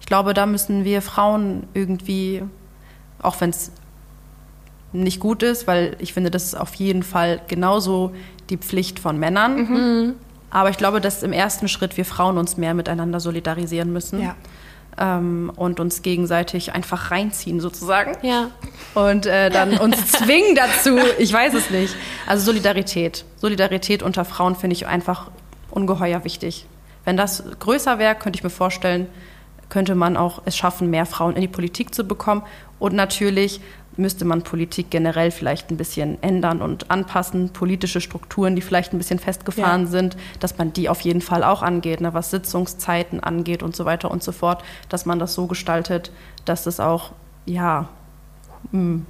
Ich 0.00 0.06
glaube, 0.06 0.34
da 0.34 0.46
müssen 0.46 0.84
wir 0.84 1.02
Frauen 1.02 1.66
irgendwie, 1.74 2.42
auch 3.20 3.40
wenn 3.40 3.50
es 3.50 3.72
nicht 4.92 5.20
gut 5.20 5.42
ist, 5.42 5.66
weil 5.66 5.96
ich 5.98 6.12
finde, 6.12 6.30
das 6.30 6.44
ist 6.44 6.54
auf 6.54 6.74
jeden 6.74 7.02
Fall 7.02 7.40
genauso 7.48 8.12
die 8.50 8.56
Pflicht 8.56 8.98
von 8.98 9.18
Männern. 9.18 9.56
Mhm. 9.56 10.14
Aber 10.50 10.70
ich 10.70 10.78
glaube, 10.78 11.00
dass 11.00 11.22
im 11.22 11.32
ersten 11.32 11.68
Schritt 11.68 11.96
wir 11.96 12.04
Frauen 12.04 12.38
uns 12.38 12.56
mehr 12.56 12.74
miteinander 12.74 13.20
solidarisieren 13.20 13.92
müssen. 13.92 14.22
Ja. 14.22 14.34
Ähm, 14.98 15.52
und 15.54 15.78
uns 15.78 16.00
gegenseitig 16.00 16.72
einfach 16.72 17.10
reinziehen 17.10 17.60
sozusagen. 17.60 18.16
Ja. 18.22 18.50
Und 18.94 19.26
äh, 19.26 19.50
dann 19.50 19.76
uns 19.78 20.12
zwingen 20.12 20.54
dazu, 20.54 20.96
ich 21.18 21.32
weiß 21.32 21.52
es 21.54 21.70
nicht. 21.70 21.94
Also 22.26 22.46
Solidarität. 22.46 23.24
Solidarität 23.36 24.02
unter 24.02 24.24
Frauen 24.24 24.56
finde 24.56 24.74
ich 24.74 24.86
einfach 24.86 25.30
ungeheuer 25.70 26.24
wichtig. 26.24 26.64
Wenn 27.04 27.16
das 27.16 27.44
größer 27.60 27.98
wäre, 27.98 28.14
könnte 28.14 28.38
ich 28.38 28.42
mir 28.42 28.50
vorstellen, 28.50 29.06
könnte 29.68 29.94
man 29.94 30.16
auch 30.16 30.42
es 30.44 30.56
schaffen, 30.56 30.90
mehr 30.90 31.06
Frauen 31.06 31.34
in 31.34 31.42
die 31.42 31.48
Politik 31.48 31.94
zu 31.94 32.04
bekommen. 32.04 32.42
Und 32.78 32.94
natürlich 32.94 33.60
müsste 33.96 34.24
man 34.24 34.42
Politik 34.42 34.90
generell 34.90 35.30
vielleicht 35.30 35.70
ein 35.70 35.76
bisschen 35.76 36.22
ändern 36.22 36.62
und 36.62 36.90
anpassen, 36.90 37.50
politische 37.50 38.00
Strukturen, 38.00 38.56
die 38.56 38.62
vielleicht 38.62 38.92
ein 38.92 38.98
bisschen 38.98 39.18
festgefahren 39.18 39.84
ja. 39.84 39.88
sind, 39.88 40.16
dass 40.40 40.58
man 40.58 40.72
die 40.72 40.88
auf 40.88 41.00
jeden 41.00 41.20
Fall 41.20 41.42
auch 41.42 41.62
angeht, 41.62 42.00
ne, 42.00 42.14
was 42.14 42.30
Sitzungszeiten 42.30 43.20
angeht 43.20 43.62
und 43.62 43.74
so 43.74 43.84
weiter 43.84 44.10
und 44.10 44.22
so 44.22 44.32
fort, 44.32 44.62
dass 44.88 45.06
man 45.06 45.18
das 45.18 45.34
so 45.34 45.46
gestaltet, 45.46 46.12
dass 46.44 46.66
es 46.66 46.80
auch, 46.80 47.12
ja, 47.46 47.88
mh, 48.72 48.80
hm, 48.80 49.06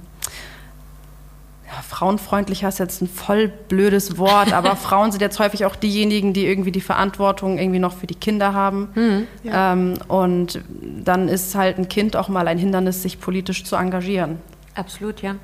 ja, 1.67 1.81
frauenfreundlicher 1.81 2.69
ist 2.69 2.79
jetzt 2.79 3.01
ein 3.01 3.09
voll 3.09 3.49
blödes 3.49 4.17
Wort, 4.17 4.53
aber 4.53 4.75
Frauen 4.77 5.11
sind 5.11 5.19
jetzt 5.19 5.37
häufig 5.39 5.65
auch 5.65 5.75
diejenigen, 5.75 6.31
die 6.31 6.45
irgendwie 6.45 6.71
die 6.71 6.81
Verantwortung 6.81 7.57
irgendwie 7.57 7.79
noch 7.79 7.93
für 7.93 8.07
die 8.07 8.15
Kinder 8.15 8.53
haben. 8.53 8.89
Mhm, 8.95 9.27
ja. 9.43 9.73
ähm, 9.73 9.95
und 10.07 10.61
dann 10.81 11.27
ist 11.27 11.55
halt 11.55 11.77
ein 11.77 11.89
Kind 11.89 12.15
auch 12.15 12.29
mal 12.29 12.47
ein 12.47 12.57
Hindernis, 12.57 13.01
sich 13.01 13.19
politisch 13.19 13.65
zu 13.65 13.75
engagieren. 13.75 14.37
Absolut, 14.77 15.21
ja. 15.21 15.35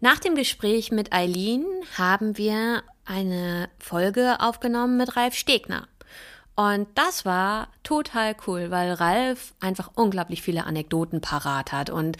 Nach 0.00 0.18
dem 0.18 0.34
Gespräch 0.34 0.92
mit 0.92 1.12
Eileen 1.12 1.64
haben 1.96 2.36
wir 2.38 2.82
eine 3.04 3.68
Folge 3.78 4.36
aufgenommen 4.40 4.98
mit 4.98 5.16
Ralf 5.16 5.34
Stegner. 5.34 5.88
Und 6.56 6.86
das 6.94 7.24
war 7.24 7.68
total 7.82 8.36
cool, 8.46 8.70
weil 8.70 8.92
Ralf 8.92 9.54
einfach 9.60 9.90
unglaublich 9.94 10.42
viele 10.42 10.64
Anekdoten 10.64 11.22
parat 11.22 11.72
hat 11.72 11.88
und 11.88 12.18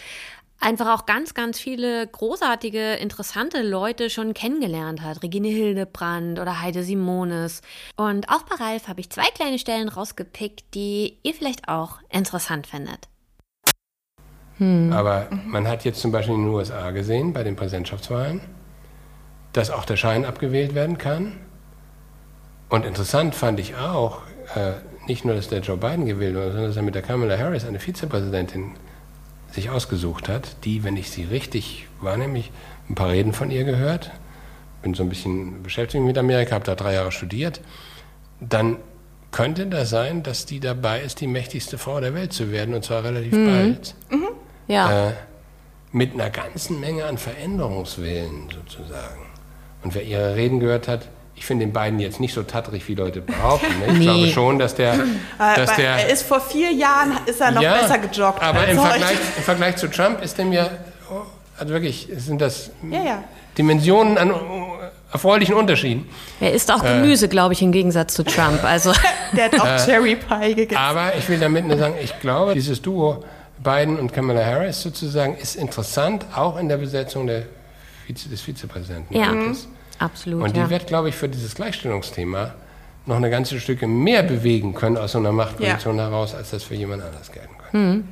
einfach 0.61 0.95
auch 0.95 1.05
ganz, 1.05 1.35
ganz 1.35 1.59
viele 1.59 2.07
großartige, 2.07 2.95
interessante 2.95 3.61
Leute 3.63 4.09
schon 4.09 4.33
kennengelernt 4.33 5.03
hat. 5.03 5.23
Regine 5.23 5.49
Hildebrand 5.49 6.39
oder 6.39 6.63
Heide 6.63 6.85
Simones. 6.85 7.61
Und 7.97 8.31
auch 8.31 8.43
bei 8.43 8.57
Ralf 8.57 8.89
habe 8.89 9.01
ich 9.01 9.11
zwei 9.11 9.29
kleine 9.35 9.59
Stellen 9.59 9.89
rausgepickt, 9.89 10.65
die 10.75 11.19
ihr 11.23 11.35
vielleicht 11.35 11.69
auch 11.69 11.99
interessant 12.09 12.67
findet. 12.67 13.10
Hm. 14.61 14.93
Aber 14.93 15.27
man 15.47 15.67
hat 15.67 15.85
jetzt 15.85 16.01
zum 16.01 16.13
Beispiel 16.13 16.35
in 16.35 16.45
den 16.45 16.55
USA 16.55 16.91
gesehen, 16.91 17.33
bei 17.33 17.43
den 17.43 17.57
Präsidentschaftswahlen, 17.57 18.43
dass 19.53 19.71
auch 19.71 19.85
der 19.85 19.97
Schein 19.97 20.25
abgewählt 20.25 20.75
werden 20.75 20.99
kann. 20.99 21.33
Und 22.69 22.85
interessant 22.85 23.35
fand 23.35 23.59
ich 23.59 23.77
auch, 23.77 24.21
äh, 24.55 24.73
nicht 25.09 25.25
nur, 25.25 25.35
dass 25.35 25.49
der 25.49 25.61
Joe 25.61 25.77
Biden 25.77 26.05
gewählt 26.07 26.37
wurde, 26.37 26.53
sondern 26.53 26.67
dass 26.69 26.77
er 26.77 26.83
mit 26.83 26.95
der 26.95 27.03
Kamala 27.03 27.37
Harris 27.37 27.65
eine 27.65 27.81
Vizepräsidentin 27.81 28.73
sich 29.51 29.71
ausgesucht 29.71 30.29
hat, 30.29 30.65
die, 30.65 30.85
wenn 30.85 30.97
ich 30.97 31.11
sie 31.11 31.25
richtig 31.25 31.89
wahrnehme, 32.01 32.39
ich 32.39 32.53
ein 32.89 32.95
paar 32.95 33.09
Reden 33.09 33.33
von 33.33 33.51
ihr 33.51 33.65
gehört, 33.65 34.13
bin 34.83 34.95
so 34.95 35.03
ein 35.03 35.09
bisschen 35.09 35.63
beschäftigt 35.63 36.05
mit 36.05 36.17
Amerika, 36.19 36.55
habe 36.55 36.65
da 36.65 36.75
drei 36.75 36.95
Jahre 36.95 37.11
studiert, 37.11 37.61
dann 38.41 38.77
könnte 39.33 39.67
das 39.67 39.91
sein, 39.91 40.23
dass 40.23 40.47
die 40.47 40.61
dabei 40.61 41.01
ist, 41.01 41.21
die 41.21 41.27
mächtigste 41.27 41.79
Frau 41.79 42.01
der 42.01 42.15
Welt 42.15 42.33
zu 42.33 42.53
werden, 42.53 42.75
und 42.75 42.85
zwar 42.85 43.05
relativ 43.05 43.33
mhm. 43.33 43.47
bald. 43.47 43.95
Mhm. 44.11 44.29
Ja. 44.71 45.09
Äh, 45.09 45.13
mit 45.93 46.15
einer 46.15 46.31
ganzen 46.31 46.79
Menge 46.79 47.05
an 47.05 47.19
Veränderungswillen 47.19 48.49
sozusagen. 48.55 49.27
Und 49.83 49.95
wer 49.95 50.03
ihre 50.03 50.37
Reden 50.37 50.61
gehört 50.61 50.87
hat, 50.87 51.09
ich 51.35 51.47
finde 51.47 51.65
den 51.65 51.73
beiden 51.73 51.99
jetzt 51.99 52.21
nicht 52.21 52.35
so 52.35 52.43
tatterig, 52.43 52.87
wie 52.87 52.95
Leute 52.95 53.23
behaupten. 53.23 53.79
Ne? 53.81 53.87
Ich 53.87 53.93
nee. 53.99 54.05
glaube 54.05 54.27
schon, 54.29 54.59
dass 54.59 54.75
der, 54.75 54.99
dass 55.39 55.75
der. 55.75 55.91
Er 55.97 56.09
ist 56.11 56.23
vor 56.23 56.41
vier 56.41 56.71
Jahren 56.71 57.13
ist 57.27 57.41
er 57.41 57.51
noch 57.51 57.63
ja, 57.63 57.79
besser 57.79 57.99
gejoggt. 57.99 58.43
Aber 58.43 58.69
im 58.69 58.79
Vergleich, 58.79 59.17
im 59.37 59.43
Vergleich, 59.43 59.77
zu 59.77 59.89
Trump 59.89 60.23
ist 60.23 60.39
er 60.39 60.45
mir, 60.45 60.71
oh, 61.11 61.23
also 61.59 61.73
wirklich, 61.73 62.09
sind 62.17 62.41
das 62.41 62.71
ja, 62.89 63.03
ja. 63.03 63.25
Dimensionen 63.57 64.19
an 64.19 64.33
erfreulichen 65.13 65.55
Unterschieden. 65.55 66.09
Er 66.41 66.53
isst 66.53 66.71
auch 66.71 66.83
Gemüse, 66.83 67.27
äh, 67.27 67.29
glaube 67.29 67.55
ich, 67.55 67.63
im 67.63 67.73
Gegensatz 67.73 68.15
zu 68.15 68.23
Trump. 68.23 68.63
Also. 68.63 68.93
der 69.33 69.47
hat 69.47 69.61
auch 69.61 69.67
äh, 69.67 69.79
Cherry 69.79 70.17
Pie 70.17 70.55
gegessen. 70.55 70.81
Aber 70.81 71.17
ich 71.17 71.29
will 71.29 71.39
damit 71.39 71.67
nur 71.67 71.79
sagen, 71.79 71.95
ich 72.03 72.19
glaube, 72.21 72.55
dieses 72.55 72.81
Duo 72.83 73.25
Biden 73.63 73.99
und 73.99 74.13
Kamala 74.13 74.45
Harris 74.45 74.81
sozusagen 74.81 75.37
ist 75.37 75.57
interessant, 75.57 76.27
auch 76.35 76.59
in 76.59 76.69
der 76.69 76.79
Besetzung 76.79 77.27
der 77.27 77.45
Vize, 78.07 78.29
des 78.29 78.41
Vizepräsidenten. 78.41 79.15
Ja. 79.15 79.35
Absolut. 79.99 80.43
Und 80.43 80.57
die 80.57 80.61
ja. 80.61 80.71
wird, 80.71 80.87
glaube 80.87 81.11
ich, 81.11 81.15
für 81.15 81.29
dieses 81.29 81.55
Gleichstellungsthema 81.55 82.55
noch 83.05 83.17
eine 83.17 83.29
ganze 83.29 83.61
Stücke 83.61 83.87
mehr 83.87 84.23
bewegen 84.23 84.75
können 84.75 84.97
aus 84.97 85.13
so 85.13 85.19
einer 85.19 85.33
Machtposition 85.33 85.97
ja. 85.97 86.05
heraus, 86.05 86.35
als 86.35 86.51
das 86.51 86.65
für 86.65 86.75
jemand 86.75 87.03
anders 87.03 87.31
gelten 87.31 87.55
könnte. 87.59 87.77
Mhm. 87.77 88.05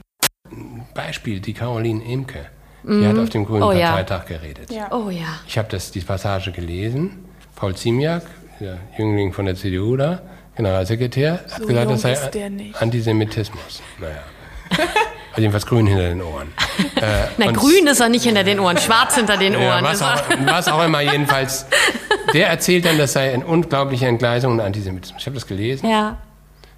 Beispiel, 0.95 1.40
die 1.40 1.55
Caroline 1.55 2.05
Imke. 2.05 2.47
Die 2.83 2.90
mhm. 2.90 3.09
hat 3.09 3.19
auf 3.19 3.31
dem 3.31 3.45
Grünen 3.45 3.62
oh, 3.62 3.71
Parteitag 3.71 4.28
ja. 4.28 4.37
geredet. 4.37 4.71
Ja. 4.71 4.93
Oh 4.93 5.11
ja. 5.11 5.40
Ich 5.47 5.57
habe 5.57 5.69
die 5.76 6.00
Passage 6.00 6.52
gelesen. 6.52 7.25
Paul 7.57 7.75
Ziemiak, 7.75 8.23
der 8.61 8.78
Jüngling 8.97 9.33
von 9.33 9.47
der 9.47 9.57
CDU 9.57 9.97
da, 9.97 10.21
Generalsekretär, 10.57 11.40
so 11.47 11.55
hat 11.55 11.67
gesagt, 11.67 11.90
das 11.90 12.02
sei 12.02 12.73
Antisemitismus. 12.78 13.83
Naja. 13.99 14.23
Hat 15.32 15.38
jedenfalls 15.38 15.66
grün 15.66 15.87
hinter 15.87 16.08
den 16.08 16.23
Ohren. 16.23 16.52
Äh, 16.94 17.26
Na, 17.38 17.50
grün 17.50 17.88
ist 17.88 18.00
er 18.00 18.08
nicht 18.08 18.25
hinter 18.25 18.44
den 18.44 18.61
Ohren, 18.61 18.76
schwarz 18.78 19.16
hinter 19.16 19.37
den 19.37 19.56
Ohren. 19.56 19.85
Ja, 19.85 19.90
was, 19.90 20.02
auch, 20.02 20.23
was, 20.47 20.68
auch, 20.68 20.85
immer, 20.85 21.00
jedenfalls. 21.00 21.66
Der 22.35 22.49
erzählt 22.49 22.85
dann, 22.85 22.99
das 22.99 23.14
sei 23.14 23.32
eine 23.32 23.44
unglaubliche 23.44 24.06
Entgleisung 24.06 24.52
und 24.52 24.61
Antisemitismus. 24.61 25.20
Ich 25.20 25.26
habe 25.26 25.35
das 25.35 25.47
gelesen. 25.47 25.88
Ja. 25.88 26.18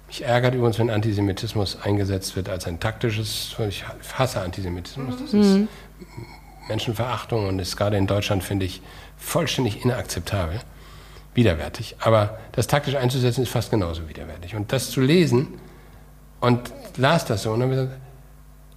Mich 0.07 0.23
ärgert 0.23 0.55
übrigens, 0.55 0.79
wenn 0.79 0.89
Antisemitismus 0.89 1.77
eingesetzt 1.83 2.35
wird 2.35 2.49
als 2.49 2.65
ein 2.67 2.79
taktisches, 2.79 3.55
ich 3.67 3.85
hasse 4.17 4.41
Antisemitismus. 4.41 5.15
Das 5.21 5.33
mhm. 5.33 5.41
ist 5.41 5.59
Menschenverachtung 6.67 7.47
und 7.47 7.59
ist 7.59 7.77
gerade 7.77 7.97
in 7.97 8.07
Deutschland, 8.07 8.43
finde 8.43 8.65
ich, 8.65 8.81
vollständig 9.17 9.85
inakzeptabel, 9.85 10.59
widerwärtig. 11.33 11.95
Aber 11.99 12.39
das 12.53 12.67
taktisch 12.67 12.95
einzusetzen 12.95 13.43
ist 13.43 13.49
fast 13.49 13.71
genauso 13.71 14.09
widerwärtig. 14.09 14.55
Und 14.55 14.71
das 14.71 14.89
zu 14.91 15.01
lesen 15.01 15.47
und 16.39 16.73
las 16.97 17.25
das 17.25 17.43
so 17.43 17.51
und 17.51 17.61
dann 17.61 17.69
gesagt, 17.69 17.91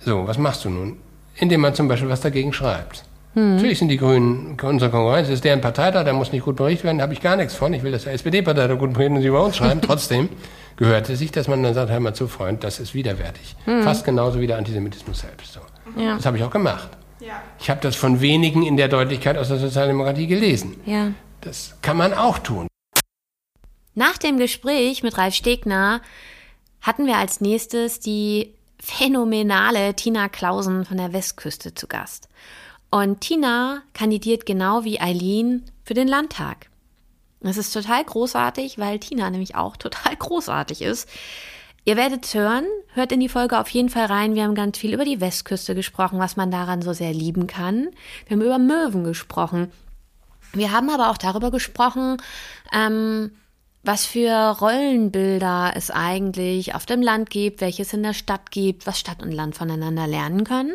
so, 0.05 0.27
was 0.27 0.39
machst 0.39 0.65
du 0.65 0.71
nun? 0.71 0.99
Indem 1.37 1.61
man 1.61 1.75
zum 1.75 1.89
Beispiel 1.89 2.09
was 2.09 2.21
dagegen 2.21 2.53
schreibt. 2.53 3.05
Hm. 3.35 3.57
Natürlich 3.57 3.79
sind 3.79 3.89
die 3.89 3.97
Grünen 3.97 4.57
unsere 4.63 4.91
Konkurrenz, 4.91 5.29
das 5.29 5.37
ist 5.37 5.45
deren 5.45 5.61
Parteitag, 5.61 6.05
der 6.05 6.13
muss 6.13 6.31
nicht 6.31 6.45
gut 6.45 6.57
berichtet 6.57 6.85
werden, 6.85 6.99
da 6.99 7.03
habe 7.03 7.13
ich 7.13 7.21
gar 7.21 7.37
nichts 7.37 7.55
von. 7.55 7.73
Ich 7.73 7.83
will, 7.83 7.91
dass 7.91 8.05
der 8.05 8.13
SPD-Parteitag 8.13 8.79
gut 8.79 8.93
berichtet 8.93 9.17
und 9.17 9.23
sie 9.23 9.29
über 9.29 9.45
uns 9.45 9.57
schreiben. 9.57 9.81
Trotzdem 9.83 10.29
gehörte 10.77 11.17
sich, 11.17 11.33
dass 11.33 11.49
man 11.49 11.63
dann 11.63 11.75
sagt, 11.75 11.91
hör 11.91 12.01
mal 12.01 12.15
zu, 12.15 12.29
Freund, 12.29 12.63
das 12.63 12.79
ist 12.79 12.95
widerwärtig. 12.95 13.57
Hm. 13.65 13.83
Fast 13.83 14.05
genauso 14.05 14.41
wie 14.41 14.47
der 14.47 14.59
Antisemitismus 14.59 15.21
selbst. 15.21 15.53
So. 15.53 15.61
Ja. 16.01 16.17
Das 16.17 16.27
habe 16.27 16.37
ich 16.37 16.45
auch 16.45 16.51
gemacht. 16.51 16.91
Ja. 17.21 17.43
Ich 17.59 17.71
habe 17.71 17.81
das 17.81 17.97
von 17.97 18.21
wenigen 18.21 18.63
in 18.63 18.77
der 18.77 18.89
Deutlichkeit 18.89 19.37
aus 19.39 19.49
der 19.49 19.59
Sozialdemokratie 19.59 20.27
gelesen. 20.27 20.77
Ja. 20.85 21.13
Das 21.41 21.77
kann 21.83 21.97
man 21.97 22.15
auch 22.15 22.39
tun. 22.39 22.69
Nach 23.95 24.19
dem 24.19 24.39
Gespräch 24.39 25.03
mit 25.03 25.17
Ralf 25.19 25.35
Stegner 25.35 26.01
hatten 26.81 27.07
wir 27.07 27.17
als 27.17 27.41
nächstes 27.41 28.01
die 28.01 28.55
phänomenale 28.85 29.95
Tina 29.95 30.29
Klausen 30.29 30.85
von 30.85 30.99
der 30.99 31.13
Westküste 31.13 31.75
zu 31.75 31.87
Gast. 31.87 32.29
Und 32.91 33.23
Tina 33.23 33.83
kandidiert 33.95 34.47
genau 34.47 34.85
wie 34.85 35.01
Eileen 35.01 35.65
für 35.85 35.95
den 35.95 36.07
Landtag. 36.07 36.69
Das 37.41 37.57
ist 37.57 37.73
total 37.73 38.05
großartig, 38.05 38.79
weil 38.79 38.99
Tina 38.99 39.31
nämlich 39.31 39.55
auch 39.57 39.77
total 39.77 40.15
großartig 40.19 40.83
ist. 40.83 41.09
Ihr 41.87 41.97
werdet 41.97 42.33
hören, 42.33 42.65
hört 42.93 43.13
in 43.13 43.21
die 43.21 43.29
Folge 43.29 43.59
auf 43.59 43.69
jeden 43.69 43.91
Fall 43.91 44.07
rein. 44.07 44.35
Wir 44.35 44.45
haben 44.45 44.55
ganz 44.55 44.79
viel 44.79 44.95
über 44.95 45.05
die 45.05 45.21
Westküste 45.21 45.75
gesprochen, 45.75 46.19
was 46.19 46.37
man 46.37 46.51
daran 46.51 46.81
so 46.81 46.93
sehr 46.93 47.13
lieben 47.13 47.47
kann. 47.47 47.89
Wir 48.27 48.37
haben 48.37 48.45
über 48.45 48.59
Möwen 48.59 49.05
gesprochen. 49.05 49.71
Wir 50.53 50.73
haben 50.73 50.89
aber 50.89 51.11
auch 51.11 51.19
darüber 51.19 51.51
gesprochen, 51.51 52.19
ähm, 52.73 53.33
was 53.85 54.07
für 54.07 54.57
Rollenbilder 54.61 55.73
es 55.77 55.91
eigentlich 55.91 56.75
auf 56.75 56.87
dem 56.87 57.03
Land 57.03 57.31
gibt, 57.31 57.61
welches 57.61 57.93
in 57.93 58.03
der 58.03 58.15
Stadt 58.15 58.51
gibt, 58.51 58.87
was 58.87 58.99
Stadt 58.99 59.23
und 59.23 59.31
Land 59.31 59.57
voneinander 59.57 60.07
lernen 60.07 60.45
können. 60.45 60.75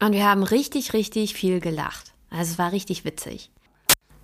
Und 0.00 0.12
wir 0.12 0.28
haben 0.28 0.42
richtig, 0.42 0.92
richtig 0.92 1.34
viel 1.34 1.60
gelacht. 1.60 2.12
Also 2.30 2.52
es 2.52 2.58
war 2.58 2.72
richtig 2.72 3.04
witzig. 3.04 3.50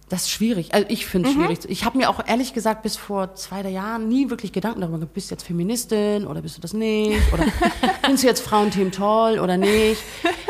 Das 0.09 0.23
ist 0.23 0.31
schwierig. 0.31 0.75
Also 0.75 0.87
ich 0.89 1.07
finde 1.07 1.29
es 1.29 1.37
mhm. 1.37 1.45
schwierig. 1.45 1.59
Ich 1.69 1.85
habe 1.85 1.97
mir 1.97 2.11
auch 2.11 2.27
ehrlich 2.27 2.53
gesagt 2.53 2.83
bis 2.83 2.97
vor 2.97 3.37
zwei 3.37 3.63
drei 3.63 3.71
Jahren 3.71 4.09
nie 4.09 4.29
wirklich 4.29 4.51
Gedanken 4.51 4.81
darüber 4.81 4.99
gemacht, 4.99 5.15
bist 5.15 5.31
du 5.31 5.35
jetzt 5.37 5.45
Feministin 5.45 6.27
oder 6.27 6.43
bist 6.43 6.57
du 6.57 6.61
das 6.61 6.73
nicht? 6.73 7.33
Oder 7.33 7.45
findest 8.03 8.25
du 8.25 8.27
jetzt 8.27 8.41
Frauenthemen 8.41 8.91
toll 8.91 9.39
oder 9.39 9.57
nicht? 9.57 10.03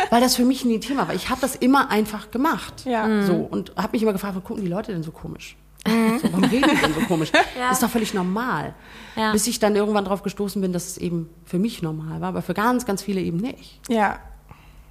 Weil 0.08 0.22
das 0.22 0.36
für 0.36 0.46
mich 0.46 0.64
nie 0.64 0.78
ein 0.78 0.80
Thema 0.80 1.06
war. 1.06 1.14
Ich 1.14 1.28
habe 1.28 1.42
das 1.42 1.54
immer 1.54 1.90
einfach 1.90 2.30
gemacht. 2.30 2.86
Ja. 2.86 3.22
So, 3.26 3.34
und 3.34 3.76
habe 3.76 3.92
mich 3.92 4.02
immer 4.02 4.14
gefragt, 4.14 4.34
warum 4.34 4.46
gucken 4.46 4.64
die 4.64 4.70
Leute 4.70 4.92
denn 4.92 5.02
so 5.02 5.10
komisch? 5.10 5.56
Mhm. 5.86 6.18
So, 6.18 6.32
warum 6.32 6.44
reden 6.44 6.70
die 6.70 6.76
denn 6.80 6.94
so 6.94 7.00
komisch? 7.00 7.32
ja. 7.32 7.68
Das 7.68 7.78
ist 7.78 7.82
doch 7.82 7.90
völlig 7.90 8.14
normal. 8.14 8.74
Ja. 9.16 9.32
Bis 9.32 9.46
ich 9.46 9.58
dann 9.58 9.76
irgendwann 9.76 10.04
darauf 10.04 10.22
gestoßen 10.22 10.60
bin, 10.60 10.72
dass 10.72 10.86
es 10.86 10.98
eben 10.98 11.28
für 11.44 11.58
mich 11.58 11.82
normal 11.82 12.20
war, 12.20 12.28
aber 12.28 12.42
für 12.42 12.54
ganz, 12.54 12.86
ganz 12.86 13.02
viele 13.02 13.20
eben 13.20 13.38
nicht. 13.38 13.80
Ja. 13.88 14.18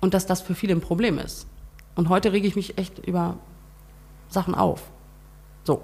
Und 0.01 0.13
dass 0.13 0.25
das 0.25 0.41
für 0.41 0.55
viele 0.55 0.73
ein 0.73 0.81
Problem 0.81 1.17
ist. 1.19 1.47
Und 1.95 2.09
heute 2.09 2.31
rege 2.31 2.47
ich 2.47 2.55
mich 2.55 2.77
echt 2.77 3.05
über 3.05 3.37
Sachen 4.29 4.55
auf. 4.55 4.83
So. 5.63 5.81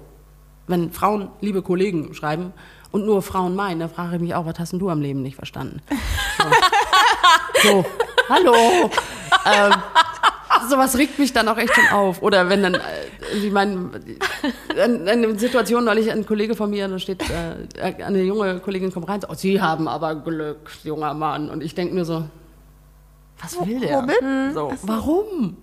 Wenn 0.66 0.90
Frauen 0.90 1.28
liebe 1.40 1.62
Kollegen 1.62 2.12
schreiben 2.14 2.52
und 2.90 3.06
nur 3.06 3.22
Frauen 3.22 3.54
meinen, 3.54 3.78
dann 3.80 3.90
frage 3.90 4.16
ich 4.16 4.22
mich 4.22 4.34
auch, 4.34 4.46
was 4.46 4.58
hast 4.58 4.72
denn 4.72 4.80
du 4.80 4.90
am 4.90 5.00
Leben 5.00 5.22
nicht 5.22 5.36
verstanden? 5.36 5.80
So, 7.62 7.70
so 7.70 7.84
hallo. 8.28 8.54
ähm, 9.46 9.74
sowas 10.68 10.96
regt 10.96 11.18
mich 11.18 11.32
dann 11.32 11.48
auch 11.48 11.58
echt 11.58 11.74
schon 11.74 11.88
auf. 11.88 12.22
Oder 12.22 12.48
wenn 12.48 12.62
dann, 12.62 12.74
äh, 12.74 12.80
wie 13.40 13.50
mein, 13.50 13.90
in 14.74 15.08
einer 15.08 15.38
Situation 15.38 15.84
neulich 15.84 16.10
ein 16.10 16.26
Kollege 16.26 16.54
von 16.54 16.70
mir, 16.70 16.88
da 16.88 16.98
steht, 16.98 17.22
äh, 17.30 18.02
eine 18.02 18.22
junge 18.22 18.60
Kollegin 18.60 18.92
kommt 18.92 19.08
rein, 19.08 19.20
oh, 19.28 19.34
Sie 19.34 19.60
haben 19.60 19.88
aber 19.88 20.14
Glück, 20.14 20.70
junger 20.84 21.14
Mann. 21.14 21.50
Und 21.50 21.62
ich 21.62 21.74
denke 21.74 21.94
mir 21.94 22.04
so, 22.04 22.24
was 23.40 23.66
will 23.66 23.80
der? 23.80 23.98
Womit? 23.98 24.54
So, 24.54 24.72
warum? 24.82 25.56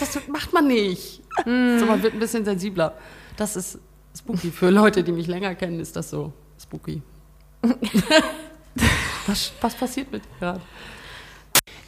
Das 0.00 0.18
macht 0.28 0.52
man 0.52 0.66
nicht. 0.66 1.22
Mm. 1.44 1.78
So, 1.78 1.86
man 1.86 2.02
wird 2.02 2.14
ein 2.14 2.20
bisschen 2.20 2.44
sensibler. 2.44 2.94
Das 3.36 3.56
ist 3.56 3.78
spooky. 4.16 4.50
Für 4.50 4.70
Leute, 4.70 5.02
die 5.02 5.12
mich 5.12 5.26
länger 5.26 5.54
kennen, 5.54 5.80
ist 5.80 5.96
das 5.96 6.10
so 6.10 6.32
spooky. 6.60 7.02
was, 9.26 9.52
was 9.60 9.74
passiert 9.74 10.10
mit 10.12 10.24
dir 10.24 10.38
gerade? 10.40 10.60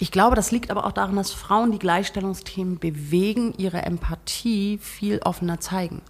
Ich 0.00 0.10
glaube, 0.10 0.34
das 0.34 0.50
liegt 0.50 0.70
aber 0.70 0.86
auch 0.86 0.92
daran, 0.92 1.16
dass 1.16 1.30
Frauen 1.32 1.72
die 1.72 1.78
Gleichstellungsthemen 1.78 2.78
bewegen, 2.78 3.52
ihre 3.58 3.82
Empathie 3.82 4.78
viel 4.78 5.18
offener 5.18 5.60
zeigen. 5.60 6.00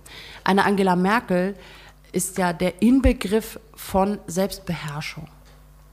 Eine 0.45 0.65
Angela 0.65 0.95
Merkel 0.95 1.57
ist 2.13 2.39
ja 2.39 2.53
der 2.53 2.83
Inbegriff 2.83 3.59
von 3.75 4.19
Selbstbeherrschung. 4.29 5.27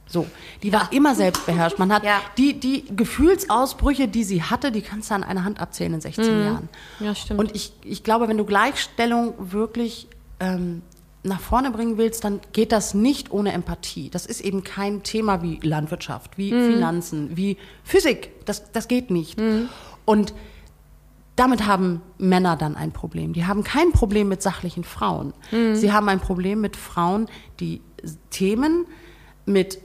So, 0.05 0.27
die 0.62 0.71
war 0.71 0.93
immer 0.93 1.15
selbstbeherrscht. 1.15 1.79
Man 1.79 1.91
hat 1.91 2.03
ja. 2.03 2.21
die, 2.38 2.60
die 2.60 2.86
Gefühlsausbrüche, 2.95 4.07
die 4.07 4.23
sie 4.23 4.43
hatte, 4.43 4.71
die 4.71 4.81
kannst 4.81 5.10
du 5.10 5.15
an 5.15 5.23
einer 5.23 5.43
Hand 5.43 5.60
abzählen 5.60 5.95
in 5.95 6.01
16 6.01 6.38
mhm. 6.38 6.45
Jahren. 6.45 6.69
Ja, 6.99 7.15
stimmt. 7.15 7.39
Und 7.39 7.55
ich, 7.55 7.73
ich 7.83 8.03
glaube, 8.03 8.29
wenn 8.29 8.38
du 8.38 8.45
Gleichstellung 8.45 9.33
wirklich 9.51 10.07
ähm, 10.39 10.83
nach 11.27 11.39
vorne 11.39 11.71
bringen 11.71 11.97
willst, 11.97 12.23
dann 12.23 12.39
geht 12.53 12.71
das 12.71 12.93
nicht 12.93 13.31
ohne 13.31 13.51
Empathie. 13.51 14.09
Das 14.09 14.25
ist 14.25 14.41
eben 14.41 14.63
kein 14.63 15.03
Thema 15.03 15.41
wie 15.41 15.59
Landwirtschaft, 15.61 16.37
wie 16.37 16.53
mhm. 16.53 16.73
Finanzen, 16.73 17.37
wie 17.37 17.57
Physik. 17.83 18.31
Das, 18.45 18.71
das 18.71 18.87
geht 18.87 19.11
nicht. 19.11 19.39
Mhm. 19.39 19.69
Und 20.05 20.33
damit 21.35 21.67
haben 21.67 22.01
Männer 22.17 22.55
dann 22.55 22.75
ein 22.75 22.91
Problem. 22.91 23.33
Die 23.33 23.45
haben 23.45 23.63
kein 23.63 23.91
Problem 23.91 24.27
mit 24.27 24.41
sachlichen 24.41 24.83
Frauen. 24.83 25.33
Mhm. 25.51 25.75
Sie 25.75 25.91
haben 25.91 26.09
ein 26.09 26.19
Problem 26.19 26.61
mit 26.61 26.75
Frauen, 26.75 27.27
die 27.59 27.81
Themen 28.29 28.85
mit 29.45 29.79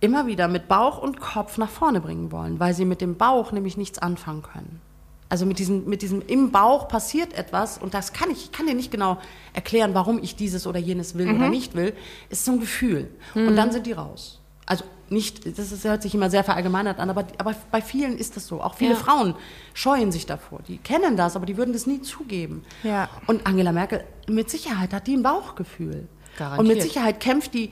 immer 0.00 0.26
wieder 0.26 0.48
mit 0.48 0.68
Bauch 0.68 0.98
und 1.02 1.18
Kopf 1.18 1.58
nach 1.58 1.70
vorne 1.70 2.00
bringen 2.00 2.30
wollen, 2.30 2.60
weil 2.60 2.74
sie 2.74 2.84
mit 2.84 3.00
dem 3.00 3.16
Bauch 3.16 3.52
nämlich 3.52 3.76
nichts 3.76 3.98
anfangen 3.98 4.42
können. 4.42 4.80
Also 5.28 5.46
mit 5.46 5.58
diesem, 5.58 5.86
mit 5.86 6.02
diesem 6.02 6.22
im 6.26 6.50
Bauch 6.52 6.86
passiert 6.86 7.32
etwas 7.32 7.78
und 7.78 7.94
das 7.94 8.12
kann 8.12 8.30
ich, 8.30 8.44
ich 8.44 8.52
kann 8.52 8.66
dir 8.66 8.74
nicht 8.74 8.90
genau 8.90 9.18
erklären, 9.52 9.94
warum 9.94 10.22
ich 10.22 10.36
dieses 10.36 10.66
oder 10.66 10.78
jenes 10.78 11.16
will 11.16 11.26
mhm. 11.26 11.36
oder 11.36 11.48
nicht 11.48 11.74
will. 11.74 11.94
Es 12.30 12.40
ist 12.40 12.44
so 12.44 12.52
ein 12.52 12.60
Gefühl. 12.60 13.10
Mhm. 13.34 13.48
Und 13.48 13.56
dann 13.56 13.72
sind 13.72 13.86
die 13.86 13.92
raus. 13.92 14.40
Also 14.66 14.84
nicht, 15.10 15.58
das 15.58 15.72
ist, 15.72 15.84
hört 15.84 16.02
sich 16.02 16.14
immer 16.14 16.30
sehr 16.30 16.44
verallgemeinert 16.44 16.98
an, 16.98 17.10
aber, 17.10 17.26
aber 17.38 17.54
bei 17.70 17.82
vielen 17.82 18.16
ist 18.16 18.36
das 18.36 18.46
so. 18.46 18.62
Auch 18.62 18.74
viele 18.74 18.92
ja. 18.92 18.96
Frauen 18.96 19.34
scheuen 19.74 20.12
sich 20.12 20.26
davor. 20.26 20.60
Die 20.66 20.78
kennen 20.78 21.16
das, 21.16 21.36
aber 21.36 21.46
die 21.46 21.56
würden 21.56 21.72
das 21.72 21.86
nie 21.86 22.00
zugeben. 22.00 22.64
Ja. 22.82 23.08
Und 23.26 23.46
Angela 23.46 23.72
Merkel, 23.72 24.04
mit 24.28 24.50
Sicherheit 24.50 24.92
hat 24.92 25.06
die 25.06 25.16
ein 25.16 25.22
Bauchgefühl. 25.22 26.08
Garantiert. 26.36 26.60
Und 26.60 26.66
mit 26.66 26.82
Sicherheit 26.82 27.20
kämpft 27.20 27.54
die 27.54 27.70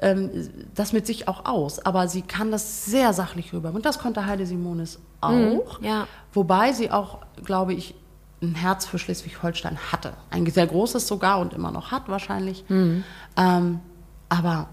ähm, 0.00 0.48
das 0.74 0.92
mit 0.92 1.06
sich 1.06 1.28
auch 1.28 1.44
aus. 1.44 1.84
Aber 1.84 2.08
sie 2.08 2.22
kann 2.22 2.50
das 2.50 2.84
sehr 2.86 3.12
sachlich 3.12 3.52
rüber. 3.52 3.72
Und 3.72 3.84
das 3.84 3.98
konnte 3.98 4.26
Heide 4.26 4.46
Simonis 4.46 4.98
auch. 5.20 5.80
Mhm, 5.80 5.84
ja. 5.84 6.06
Wobei 6.32 6.72
sie 6.72 6.90
auch, 6.90 7.18
glaube 7.44 7.74
ich, 7.74 7.94
ein 8.42 8.54
Herz 8.54 8.86
für 8.86 8.98
Schleswig-Holstein 8.98 9.78
hatte. 9.92 10.14
Ein 10.30 10.46
sehr 10.46 10.66
großes 10.66 11.06
sogar 11.06 11.38
und 11.40 11.52
immer 11.52 11.70
noch 11.70 11.90
hat 11.90 12.08
wahrscheinlich. 12.08 12.64
Mhm. 12.68 13.04
Ähm, 13.36 13.80
aber 14.28 14.68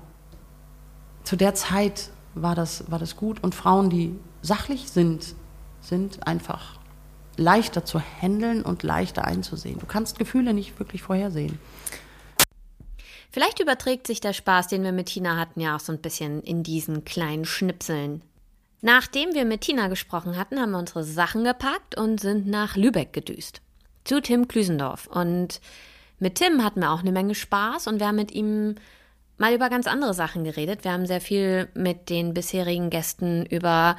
zu 1.23 1.35
der 1.35 1.53
Zeit 1.53 2.09
war 2.33 2.55
das, 2.55 2.89
war 2.89 2.99
das 2.99 3.15
gut. 3.17 3.43
Und 3.43 3.55
Frauen, 3.55 3.89
die 3.89 4.17
sachlich 4.41 4.89
sind, 4.89 5.35
sind 5.81 6.25
einfach 6.25 6.77
leichter 7.35 7.85
zu 7.85 7.99
handeln 7.99 8.63
und 8.63 8.83
leichter 8.83 9.25
einzusehen. 9.25 9.79
Du 9.79 9.85
kannst 9.85 10.17
Gefühle 10.17 10.53
nicht 10.53 10.79
wirklich 10.79 11.03
vorhersehen. 11.03 11.59
Vielleicht 13.31 13.59
überträgt 13.59 14.07
sich 14.07 14.21
der 14.21 14.33
Spaß, 14.33 14.67
den 14.67 14.83
wir 14.83 14.91
mit 14.91 15.07
Tina 15.07 15.37
hatten, 15.37 15.59
ja 15.59 15.75
auch 15.75 15.79
so 15.79 15.91
ein 15.91 16.01
bisschen 16.01 16.41
in 16.41 16.63
diesen 16.63 17.05
kleinen 17.05 17.45
Schnipseln. 17.45 18.21
Nachdem 18.81 19.33
wir 19.33 19.45
mit 19.45 19.61
Tina 19.61 19.87
gesprochen 19.87 20.37
hatten, 20.37 20.59
haben 20.59 20.71
wir 20.71 20.79
unsere 20.79 21.03
Sachen 21.03 21.43
gepackt 21.43 21.97
und 21.97 22.19
sind 22.19 22.47
nach 22.47 22.75
Lübeck 22.75 23.11
gedüst. 23.11 23.61
Zu 24.03 24.21
Tim 24.21 24.47
Klüsendorf. 24.47 25.07
Und 25.07 25.59
mit 26.19 26.35
Tim 26.35 26.63
hatten 26.63 26.81
wir 26.81 26.91
auch 26.91 27.01
eine 27.01 27.11
Menge 27.11 27.35
Spaß 27.35 27.87
und 27.87 27.99
wir 27.99 28.07
haben 28.07 28.15
mit 28.15 28.31
ihm 28.31 28.75
mal 29.37 29.53
über 29.53 29.69
ganz 29.69 29.87
andere 29.87 30.13
Sachen 30.13 30.43
geredet. 30.43 30.83
Wir 30.83 30.91
haben 30.91 31.05
sehr 31.05 31.21
viel 31.21 31.69
mit 31.73 32.09
den 32.09 32.33
bisherigen 32.33 32.89
Gästen 32.89 33.45
über 33.45 33.97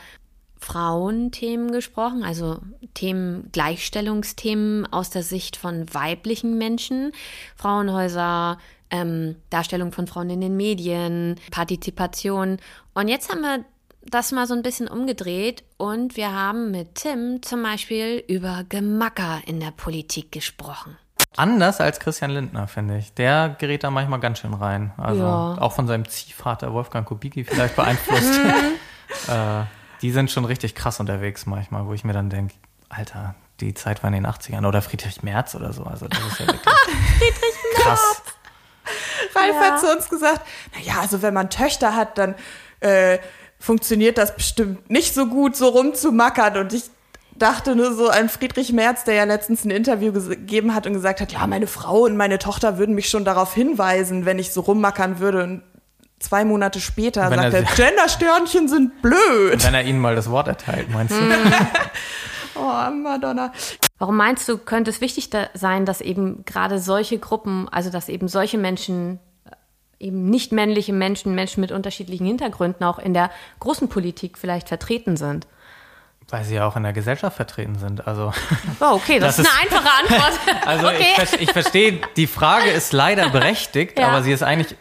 Frauenthemen 0.61 1.71
gesprochen, 1.71 2.25
also 2.25 2.61
Themen, 2.95 3.49
Gleichstellungsthemen 3.53 4.87
aus 4.93 5.11
der 5.11 5.23
Sicht 5.23 5.57
von 5.57 5.93
weiblichen 5.95 6.59
Menschen, 6.59 7.13
Frauenhäuser, 7.55 8.59
ähm, 8.91 9.37
Darstellung 9.51 9.93
von 9.93 10.07
Frauen 10.07 10.31
in 10.31 10.41
den 10.41 10.57
Medien, 10.57 11.37
Partizipation. 11.51 12.59
Und 12.95 13.09
jetzt 13.09 13.31
haben 13.31 13.43
wir 13.43 13.65
das 14.03 14.33
mal 14.33 14.47
so 14.47 14.55
ein 14.55 14.63
bisschen 14.63 14.89
umgedreht 14.89 15.65
und 15.77 16.17
wir 16.17 16.33
haben 16.33 16.71
mit 16.71 16.95
Tim 16.97 17.43
zum 17.43 17.63
Beispiel 17.63 18.25
über 18.27 18.65
Gemacker 18.69 19.41
in 19.47 19.61
der 19.61 19.71
Politik 19.71 20.33
gesprochen. 20.33 20.97
Anders 21.37 21.81
als 21.81 22.01
Christian 22.01 22.31
Lindner, 22.31 22.67
finde 22.67 22.99
ich. 22.99 23.13
Der 23.15 23.55
gerät 23.59 23.85
da 23.85 23.91
manchmal 23.91 24.19
ganz 24.19 24.41
schön 24.41 24.55
rein. 24.55 24.93
Also 24.97 25.23
ja. 25.23 25.57
auch 25.61 25.73
von 25.73 25.87
seinem 25.87 26.09
Ziehvater 26.09 26.73
Wolfgang 26.73 27.07
Kubicki 27.07 27.45
vielleicht 27.45 27.77
beeinflusst. 27.77 28.41
äh, 29.29 29.63
die 30.03 30.11
sind 30.11 30.31
schon 30.31 30.45
richtig 30.45 30.75
krass 30.75 31.01
unterwegs 31.01 31.47
manchmal, 31.47 31.87
wo 31.87 31.93
ich 31.93 32.05
mir 32.05 32.13
dann 32.13 32.31
denke, 32.31 32.55
Alter, 32.89 33.35
die 33.61 33.75
Zeit 33.75 34.03
war 34.03 34.09
in 34.09 34.15
den 34.15 34.27
80ern 34.27 34.67
oder 34.67 34.83
Friedrich 34.83 35.23
Merz 35.23 35.55
oder 35.55 35.73
so. 35.73 35.85
Also 35.85 36.09
das 36.09 36.21
ist 36.21 36.41
ja 36.41 36.47
wirklich 36.47 36.75
Friedrich 37.19 37.83
krass. 37.83 38.23
Ralf 39.39 39.55
ja. 39.55 39.73
hat 39.73 39.81
zu 39.81 39.91
uns 39.91 40.09
gesagt, 40.09 40.43
naja, 40.75 41.01
also 41.01 41.23
wenn 41.23 41.35
man 41.35 41.51
Töchter 41.51 41.95
hat, 41.95 42.19
dann 42.19 42.35
äh, 42.81 43.19
funktioniert 43.59 44.19
das 44.19 44.35
bestimmt 44.35 44.91
nicht 44.91 45.15
so 45.15 45.27
gut, 45.27 45.57
so 45.57 45.69
rumzumackern. 45.69 46.57
Und 46.59 46.73
ich 46.73 46.85
dachte 47.37 47.77
nur 47.77 47.93
so 47.95 48.09
an 48.09 48.29
Friedrich 48.29 48.73
Merz, 48.73 49.05
der 49.05 49.15
ja 49.15 49.25
letztens 49.25 49.65
ein 49.65 49.71
Interview 49.71 50.13
gegeben 50.13 50.75
hat 50.75 50.87
und 50.87 50.93
gesagt 50.93 51.21
hat, 51.21 51.33
ja, 51.33 51.47
meine 51.47 51.67
Frau 51.67 52.01
und 52.01 52.17
meine 52.17 52.39
Tochter 52.39 52.79
würden 52.79 52.95
mich 52.95 53.09
schon 53.09 53.25
darauf 53.25 53.55
hinweisen, 53.55 54.27
wenn 54.27 54.39
ich 54.39 54.53
so 54.53 54.61
rummackern 54.61 55.19
würde. 55.19 55.45
Und 55.45 55.63
zwei 56.19 56.45
Monate 56.45 56.81
später 56.81 57.31
wenn 57.31 57.39
sagt 57.39 57.55
er, 57.55 57.63
Gendersternchen 57.63 58.69
sind 58.69 59.03
blöd. 59.03 59.65
Wenn 59.65 59.75
er 59.75 59.85
ihnen 59.85 60.01
mal 60.01 60.17
das 60.17 60.31
Wort 60.31 60.49
erteilt, 60.49 60.91
meinst 60.91 61.15
du? 61.15 61.21
oh, 62.57 62.91
Madonna. 62.91 63.53
Warum 63.99 64.17
meinst 64.17 64.49
du, 64.49 64.59
könnte 64.59 64.91
es 64.91 65.01
wichtig 65.01 65.31
da 65.31 65.49
sein, 65.55 65.85
dass 65.85 66.01
eben 66.01 66.45
gerade 66.45 66.79
solche 66.79 67.19
Gruppen, 67.19 67.69
also 67.69 67.91
dass 67.91 68.09
eben 68.09 68.29
solche 68.29 68.59
Menschen, 68.59 69.19
eben 70.01 70.31
nicht 70.31 70.53
männliche 70.53 70.93
Menschen, 70.93 71.35
Menschen 71.35 71.61
mit 71.61 71.73
unterschiedlichen 71.73 72.27
Hintergründen 72.27 72.85
auch 72.85 72.99
in 72.99 73.15
der 73.15 73.31
großen 73.61 73.89
Politik 73.89 74.39
vielleicht 74.39 74.69
vertreten 74.69 75.17
sind? 75.17 75.47
Weil 76.31 76.45
sie 76.45 76.57
ja 76.57 76.69
auch 76.69 76.77
in 76.77 76.83
der 76.83 76.93
Gesellschaft 76.93 77.37
vertreten 77.37 77.79
sind. 77.79 78.07
Also, 78.07 78.33
oh, 78.81 78.93
okay, 78.93 79.19
das, 79.19 79.37
das 79.37 79.47
ist 79.47 79.51
eine 79.51 79.63
einfache 79.63 79.91
Antwort. 79.99 80.41
also 80.67 80.89
okay. 80.89 81.07
ich, 81.23 81.41
ich 81.41 81.53
verstehe, 81.53 82.01
die 82.17 82.27
Frage 82.27 82.71
ist 82.71 82.93
leider 82.93 83.29
berechtigt, 83.31 83.99
ja. 83.99 84.09
aber 84.09 84.23
sie 84.23 84.33
ist 84.33 84.43
eigentlich 84.43 84.77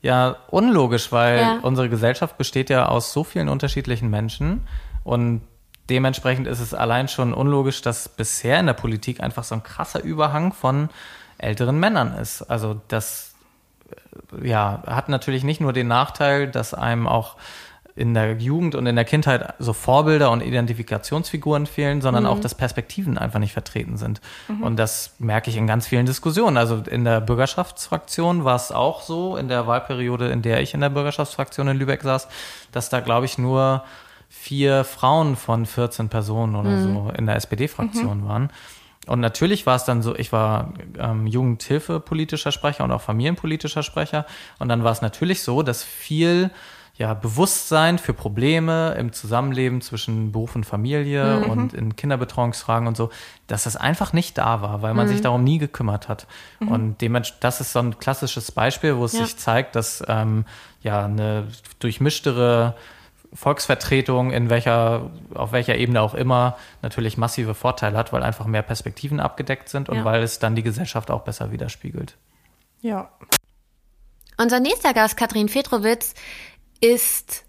ja 0.00 0.36
unlogisch, 0.48 1.12
weil 1.12 1.38
ja. 1.38 1.58
unsere 1.62 1.88
Gesellschaft 1.88 2.38
besteht 2.38 2.70
ja 2.70 2.86
aus 2.86 3.12
so 3.12 3.24
vielen 3.24 3.48
unterschiedlichen 3.48 4.08
Menschen 4.08 4.66
und 5.04 5.42
dementsprechend 5.90 6.46
ist 6.46 6.60
es 6.60 6.74
allein 6.74 7.08
schon 7.08 7.34
unlogisch, 7.34 7.82
dass 7.82 8.08
bisher 8.08 8.58
in 8.60 8.66
der 8.66 8.74
Politik 8.74 9.20
einfach 9.20 9.44
so 9.44 9.54
ein 9.54 9.62
krasser 9.62 10.02
Überhang 10.02 10.52
von 10.52 10.88
älteren 11.38 11.78
Männern 11.78 12.14
ist. 12.14 12.42
Also 12.42 12.80
das 12.88 13.25
ja, 14.42 14.82
hat 14.86 15.08
natürlich 15.08 15.44
nicht 15.44 15.60
nur 15.60 15.72
den 15.72 15.88
Nachteil, 15.88 16.48
dass 16.48 16.74
einem 16.74 17.06
auch 17.06 17.36
in 17.96 18.12
der 18.12 18.34
Jugend 18.34 18.74
und 18.74 18.86
in 18.86 18.94
der 18.94 19.06
Kindheit 19.06 19.54
so 19.58 19.72
Vorbilder 19.72 20.30
und 20.30 20.42
Identifikationsfiguren 20.42 21.64
fehlen, 21.64 22.02
sondern 22.02 22.24
mhm. 22.24 22.28
auch, 22.28 22.38
dass 22.38 22.54
Perspektiven 22.54 23.16
einfach 23.16 23.38
nicht 23.38 23.54
vertreten 23.54 23.96
sind. 23.96 24.20
Mhm. 24.48 24.62
Und 24.62 24.76
das 24.76 25.14
merke 25.18 25.48
ich 25.48 25.56
in 25.56 25.66
ganz 25.66 25.86
vielen 25.86 26.04
Diskussionen. 26.04 26.58
Also 26.58 26.82
in 26.90 27.04
der 27.04 27.22
Bürgerschaftsfraktion 27.22 28.44
war 28.44 28.56
es 28.56 28.70
auch 28.70 29.00
so, 29.00 29.38
in 29.38 29.48
der 29.48 29.66
Wahlperiode, 29.66 30.28
in 30.28 30.42
der 30.42 30.60
ich 30.60 30.74
in 30.74 30.82
der 30.82 30.90
Bürgerschaftsfraktion 30.90 31.68
in 31.68 31.78
Lübeck 31.78 32.02
saß, 32.02 32.28
dass 32.70 32.90
da, 32.90 33.00
glaube 33.00 33.24
ich, 33.24 33.38
nur 33.38 33.82
vier 34.28 34.84
Frauen 34.84 35.34
von 35.34 35.64
14 35.64 36.10
Personen 36.10 36.54
oder 36.54 36.70
mhm. 36.70 36.82
so 36.82 37.12
in 37.16 37.24
der 37.24 37.36
SPD-Fraktion 37.36 38.20
mhm. 38.20 38.28
waren. 38.28 38.50
Und 39.06 39.20
natürlich 39.20 39.66
war 39.66 39.76
es 39.76 39.84
dann 39.84 40.02
so, 40.02 40.16
ich 40.16 40.32
war 40.32 40.72
ähm, 40.98 41.26
Jugendhilfepolitischer 41.26 42.52
Sprecher 42.52 42.84
und 42.84 42.92
auch 42.92 43.02
familienpolitischer 43.02 43.82
Sprecher. 43.82 44.26
Und 44.58 44.68
dann 44.68 44.84
war 44.84 44.92
es 44.92 45.02
natürlich 45.02 45.42
so, 45.42 45.62
dass 45.62 45.84
viel 45.84 46.50
ja, 46.98 47.12
Bewusstsein 47.12 47.98
für 47.98 48.14
Probleme 48.14 48.94
im 48.98 49.12
Zusammenleben 49.12 49.82
zwischen 49.82 50.32
Beruf 50.32 50.56
und 50.56 50.64
Familie 50.64 51.42
mhm. 51.44 51.50
und 51.50 51.74
in 51.74 51.94
Kinderbetreuungsfragen 51.94 52.88
und 52.88 52.96
so, 52.96 53.10
dass 53.48 53.64
das 53.64 53.76
einfach 53.76 54.14
nicht 54.14 54.38
da 54.38 54.62
war, 54.62 54.80
weil 54.80 54.94
man 54.94 55.06
mhm. 55.06 55.10
sich 55.10 55.20
darum 55.20 55.44
nie 55.44 55.58
gekümmert 55.58 56.08
hat. 56.08 56.26
Mhm. 56.58 56.68
Und 56.68 57.00
dementsprechend, 57.02 57.44
das 57.44 57.60
ist 57.60 57.72
so 57.72 57.80
ein 57.80 57.98
klassisches 57.98 58.50
Beispiel, 58.50 58.96
wo 58.96 59.04
es 59.04 59.12
ja. 59.12 59.24
sich 59.24 59.36
zeigt, 59.36 59.76
dass 59.76 60.02
ähm, 60.08 60.46
ja 60.82 61.04
eine 61.04 61.48
durchmischtere 61.80 62.74
Volksvertretung 63.36 64.32
in 64.32 64.50
welcher, 64.50 65.10
auf 65.34 65.52
welcher 65.52 65.76
Ebene 65.76 66.00
auch 66.00 66.14
immer, 66.14 66.56
natürlich 66.82 67.16
massive 67.16 67.54
Vorteile 67.54 67.96
hat, 67.96 68.12
weil 68.12 68.22
einfach 68.22 68.46
mehr 68.46 68.62
Perspektiven 68.62 69.20
abgedeckt 69.20 69.68
sind 69.68 69.88
und 69.88 69.98
ja. 69.98 70.04
weil 70.04 70.22
es 70.22 70.38
dann 70.38 70.54
die 70.54 70.62
Gesellschaft 70.62 71.10
auch 71.10 71.22
besser 71.22 71.52
widerspiegelt. 71.52 72.16
Ja. 72.80 73.10
Unser 74.38 74.60
nächster 74.60 74.94
Gast, 74.94 75.16
Katrin 75.16 75.46
Petrowitz, 75.46 76.14
ist 76.80 77.44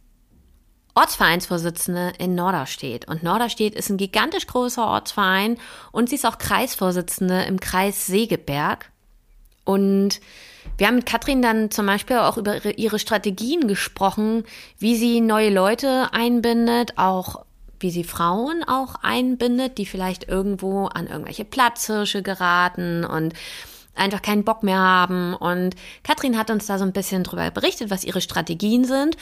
Ortsvereinsvorsitzende 0.95 2.13
in 2.17 2.33
Norderstedt. 2.33 3.07
Und 3.07 3.23
Norderstedt 3.23 3.75
ist 3.75 3.89
ein 3.89 3.97
gigantisch 3.97 4.47
großer 4.47 4.85
Ortsverein 4.85 5.57
und 5.91 6.09
sie 6.09 6.15
ist 6.15 6.25
auch 6.25 6.37
Kreisvorsitzende 6.37 7.43
im 7.43 7.59
Kreis 7.59 8.07
Segeberg. 8.07 8.91
Und 9.63 10.21
wir 10.77 10.87
haben 10.87 10.95
mit 10.95 11.05
Katrin 11.05 11.41
dann 11.41 11.71
zum 11.71 11.85
Beispiel 11.85 12.17
auch 12.17 12.37
über 12.37 12.77
ihre 12.77 12.99
Strategien 12.99 13.67
gesprochen, 13.67 14.43
wie 14.77 14.95
sie 14.95 15.21
neue 15.21 15.49
Leute 15.49 16.09
einbindet, 16.11 16.97
auch 16.97 17.45
wie 17.79 17.91
sie 17.91 18.03
Frauen 18.03 18.63
auch 18.63 18.95
einbindet, 19.01 19.77
die 19.77 19.85
vielleicht 19.85 20.27
irgendwo 20.27 20.85
an 20.85 21.07
irgendwelche 21.07 21.45
Platzhirsche 21.45 22.23
geraten 22.23 23.05
und 23.05 23.33
einfach 23.97 24.21
keinen 24.21 24.43
Bock 24.43 24.63
mehr 24.63 24.79
haben. 24.79 25.33
Und 25.33 25.75
Katrin 26.03 26.37
hat 26.37 26.49
uns 26.49 26.67
da 26.67 26.77
so 26.77 26.85
ein 26.85 26.93
bisschen 26.93 27.23
drüber 27.23 27.49
berichtet, 27.51 27.89
was 27.89 28.03
ihre 28.03 28.21
Strategien 28.21 28.85
sind. 28.85 29.17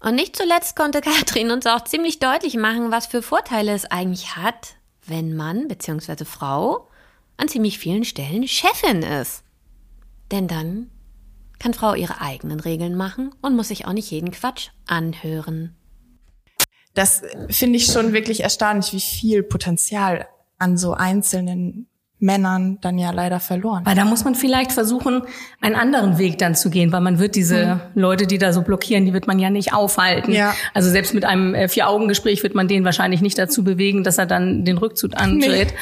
Und 0.00 0.14
nicht 0.14 0.36
zuletzt 0.36 0.76
konnte 0.76 1.00
Katrin 1.02 1.50
uns 1.50 1.66
auch 1.66 1.84
ziemlich 1.84 2.18
deutlich 2.18 2.56
machen, 2.56 2.90
was 2.90 3.06
für 3.06 3.22
Vorteile 3.22 3.72
es 3.72 3.84
eigentlich 3.84 4.36
hat, 4.36 4.74
wenn 5.06 5.36
Mann 5.36 5.68
bzw. 5.68 6.24
Frau 6.24 6.88
an 7.36 7.48
ziemlich 7.48 7.78
vielen 7.78 8.04
Stellen 8.04 8.46
Chefin 8.46 9.02
ist. 9.02 9.42
Denn 10.32 10.48
dann 10.48 10.90
kann 11.58 11.74
Frau 11.74 11.94
ihre 11.94 12.20
eigenen 12.20 12.58
Regeln 12.58 12.96
machen 12.96 13.32
und 13.40 13.54
muss 13.54 13.68
sich 13.68 13.86
auch 13.86 13.92
nicht 13.92 14.10
jeden 14.10 14.32
Quatsch 14.32 14.70
anhören. 14.86 15.76
Das 16.94 17.22
finde 17.48 17.76
ich 17.76 17.86
schon 17.86 18.12
wirklich 18.12 18.42
erstaunlich, 18.42 18.92
wie 18.92 19.00
viel 19.00 19.42
Potenzial 19.42 20.26
an 20.58 20.76
so 20.76 20.92
einzelnen 20.92 21.88
Männern 22.22 22.78
dann 22.80 22.98
ja 22.98 23.10
leider 23.10 23.40
verloren. 23.40 23.84
Weil 23.84 23.96
da 23.96 24.04
muss 24.04 24.24
man 24.24 24.36
vielleicht 24.36 24.72
versuchen, 24.72 25.22
einen 25.60 25.74
anderen 25.74 26.18
Weg 26.18 26.38
dann 26.38 26.54
zu 26.54 26.70
gehen, 26.70 26.92
weil 26.92 27.00
man 27.00 27.18
wird 27.18 27.34
diese 27.34 27.80
mhm. 27.94 28.00
Leute, 28.00 28.26
die 28.28 28.38
da 28.38 28.52
so 28.52 28.62
blockieren, 28.62 29.04
die 29.04 29.12
wird 29.12 29.26
man 29.26 29.40
ja 29.40 29.50
nicht 29.50 29.74
aufhalten. 29.74 30.32
Ja. 30.32 30.54
Also 30.72 30.88
selbst 30.88 31.14
mit 31.14 31.24
einem 31.24 31.54
äh, 31.54 31.68
Vier-Augen-Gespräch 31.68 32.42
wird 32.44 32.54
man 32.54 32.68
den 32.68 32.84
wahrscheinlich 32.84 33.22
nicht 33.22 33.36
dazu 33.38 33.64
bewegen, 33.64 34.04
dass 34.04 34.18
er 34.18 34.26
dann 34.26 34.64
den 34.64 34.78
Rückzug 34.78 35.20
antritt, 35.20 35.68
nee. 35.68 35.78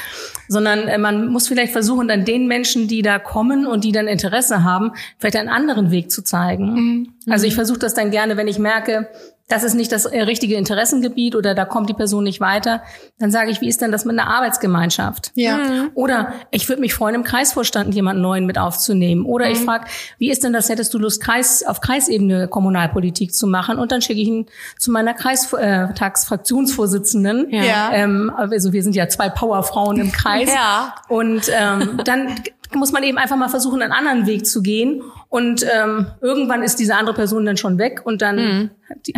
sondern 0.49 0.89
äh, 0.89 0.97
man 0.97 1.29
muss 1.29 1.47
vielleicht 1.47 1.73
versuchen, 1.73 2.09
dann 2.09 2.25
den 2.25 2.49
Menschen, 2.49 2.89
die 2.89 3.03
da 3.03 3.19
kommen 3.19 3.67
und 3.67 3.85
die 3.85 3.93
dann 3.93 4.09
Interesse 4.09 4.65
haben, 4.65 4.93
vielleicht 5.19 5.37
einen 5.37 5.51
anderen 5.51 5.91
Weg 5.91 6.11
zu 6.11 6.23
zeigen. 6.23 6.73
Mhm. 6.73 7.09
Also 7.29 7.47
ich 7.47 7.55
versuche 7.55 7.79
das 7.79 7.93
dann 7.93 8.11
gerne, 8.11 8.39
wenn 8.39 8.49
ich 8.49 8.59
merke, 8.59 9.09
das 9.51 9.65
ist 9.65 9.75
nicht 9.75 9.93
das 9.93 10.07
äh, 10.07 10.23
richtige 10.23 10.55
Interessengebiet 10.55 11.35
oder 11.35 11.55
da 11.55 11.67
kommt 11.67 11.91
die 11.91 11.95
Person 11.95 12.25
nicht 12.25 12.41
weiter, 12.41 12.83
dann 13.19 13.31
sage 13.31 13.51
ich, 13.51 13.61
wie 13.61 13.69
ist 13.69 13.83
denn 13.83 13.93
das 13.93 14.05
mit 14.05 14.19
einer 14.19 14.29
Arbeitsgemeinschaft? 14.31 15.33
Ja. 15.35 15.57
Mhm. 15.57 15.91
Oder 15.95 16.33
ich 16.51 16.69
würde 16.69 16.81
mich 16.81 16.93
freuen, 16.95 17.15
im 17.17 17.25
Kreisvorstand 17.25 17.95
jemanden 17.95 18.23
neuen 18.23 18.47
mit 18.47 18.57
aufzunehmen. 18.59 19.27
Oder 19.27 19.47
mhm. 19.47 19.53
ich 19.53 19.59
frage, 19.59 19.87
wie 20.19 20.31
ist 20.31 20.45
denn 20.45 20.53
das, 20.53 20.69
hättest 20.69 20.95
du 20.95 20.99
Lust, 20.99 21.21
Kreis, 21.23 21.65
auf 21.65 21.81
Kreisebene 21.81 22.47
Kommunalpolitik 22.49 23.35
zu 23.35 23.49
machen? 23.49 23.79
Und 23.79 23.93
dann 23.93 24.03
schicke 24.03 24.21
ich 24.21 24.29
ihn 24.29 24.47
zu 24.79 24.93
meiner 24.93 25.15
Kreistagsfraktionsvorsitzenden. 25.15 27.53
Äh, 27.53 27.67
ja. 27.67 27.91
Ähm, 27.93 28.33
also 28.37 28.73
wir 28.73 28.85
sind 28.85 28.95
ja 28.95 29.09
zwei 29.09 29.29
Powerfrauen 29.29 29.99
im 29.99 30.13
Kreis. 30.13 30.49
ja. 30.55 30.95
Und 31.09 31.51
ähm, 31.53 31.99
dann 32.05 32.37
muss 32.75 32.93
man 32.93 33.03
eben 33.03 33.19
einfach 33.19 33.37
mal 33.37 33.49
versuchen, 33.49 33.83
einen 33.83 33.93
anderen 33.93 34.27
Weg 34.27 34.47
zu 34.47 34.63
gehen. 34.63 35.03
Und 35.29 35.65
ähm, 35.75 36.07
irgendwann 36.21 36.63
ist 36.63 36.77
diese 36.77 36.97
andere 36.97 37.15
Person 37.15 37.45
dann 37.45 37.57
schon 37.57 37.79
weg 37.79 38.03
und 38.05 38.23
dann 38.23 38.37
mhm. 38.37 38.71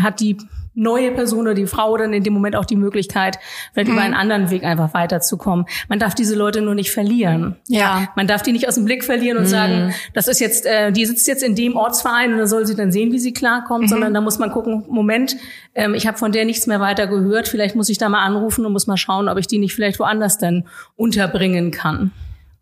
hat 0.03 0.21
die 0.21 0.37
neue 0.75 1.13
Person 1.13 1.43
oder 1.43 1.55
die 1.55 1.67
Frau 1.67 1.97
dann 1.97 2.13
in 2.13 2.23
dem 2.23 2.33
Moment 2.33 2.57
auch 2.57 2.65
die 2.65 2.77
Möglichkeit, 2.77 3.39
vielleicht 3.73 3.89
mhm. 3.89 3.95
über 3.95 4.03
einen 4.03 4.15
anderen 4.15 4.51
Weg 4.51 4.65
einfach 4.65 4.95
weiterzukommen. 4.95 5.67
Man 5.89 5.99
darf 5.99 6.15
diese 6.15 6.35
Leute 6.35 6.63
nur 6.63 6.75
nicht 6.75 6.91
verlieren. 6.91 7.57
Ja. 7.69 8.09
Man 8.17 8.27
darf 8.27 8.43
die 8.43 8.53
nicht 8.53 8.69
aus 8.69 8.77
dem 8.77 8.85
Blick 8.85 9.05
verlieren 9.05 9.37
und 9.37 9.45
mhm. 9.45 9.49
sagen, 9.49 9.95
das 10.15 10.29
ist 10.29 10.41
jetzt, 10.41 10.65
äh, 10.67 10.93
die 10.93 11.05
sitzt 11.05 11.29
jetzt 11.29 11.43
in 11.43 11.55
dem 11.55 11.77
Ortsverein 11.77 12.33
und 12.33 12.39
da 12.39 12.47
soll 12.47 12.67
sie 12.67 12.75
dann 12.75 12.91
sehen, 12.91 13.13
wie 13.13 13.19
sie 13.19 13.33
klarkommt, 13.33 13.85
mhm. 13.85 13.89
sondern 13.89 14.15
da 14.15 14.21
muss 14.21 14.39
man 14.39 14.51
gucken, 14.51 14.85
Moment, 14.89 15.37
ähm, 15.75 15.95
ich 15.95 16.07
habe 16.07 16.17
von 16.17 16.33
der 16.33 16.45
nichts 16.45 16.67
mehr 16.67 16.81
weiter 16.81 17.07
gehört, 17.07 17.49
vielleicht 17.49 17.77
muss 17.77 17.89
ich 17.89 17.99
da 17.99 18.09
mal 18.09 18.25
anrufen 18.25 18.65
und 18.65 18.73
muss 18.73 18.87
mal 18.87 18.97
schauen, 18.97 19.29
ob 19.29 19.39
ich 19.39 19.47
die 19.47 19.59
nicht 19.59 19.75
vielleicht 19.75 19.99
woanders 19.99 20.39
dann 20.39 20.65
unterbringen 20.97 21.71
kann. 21.71 22.13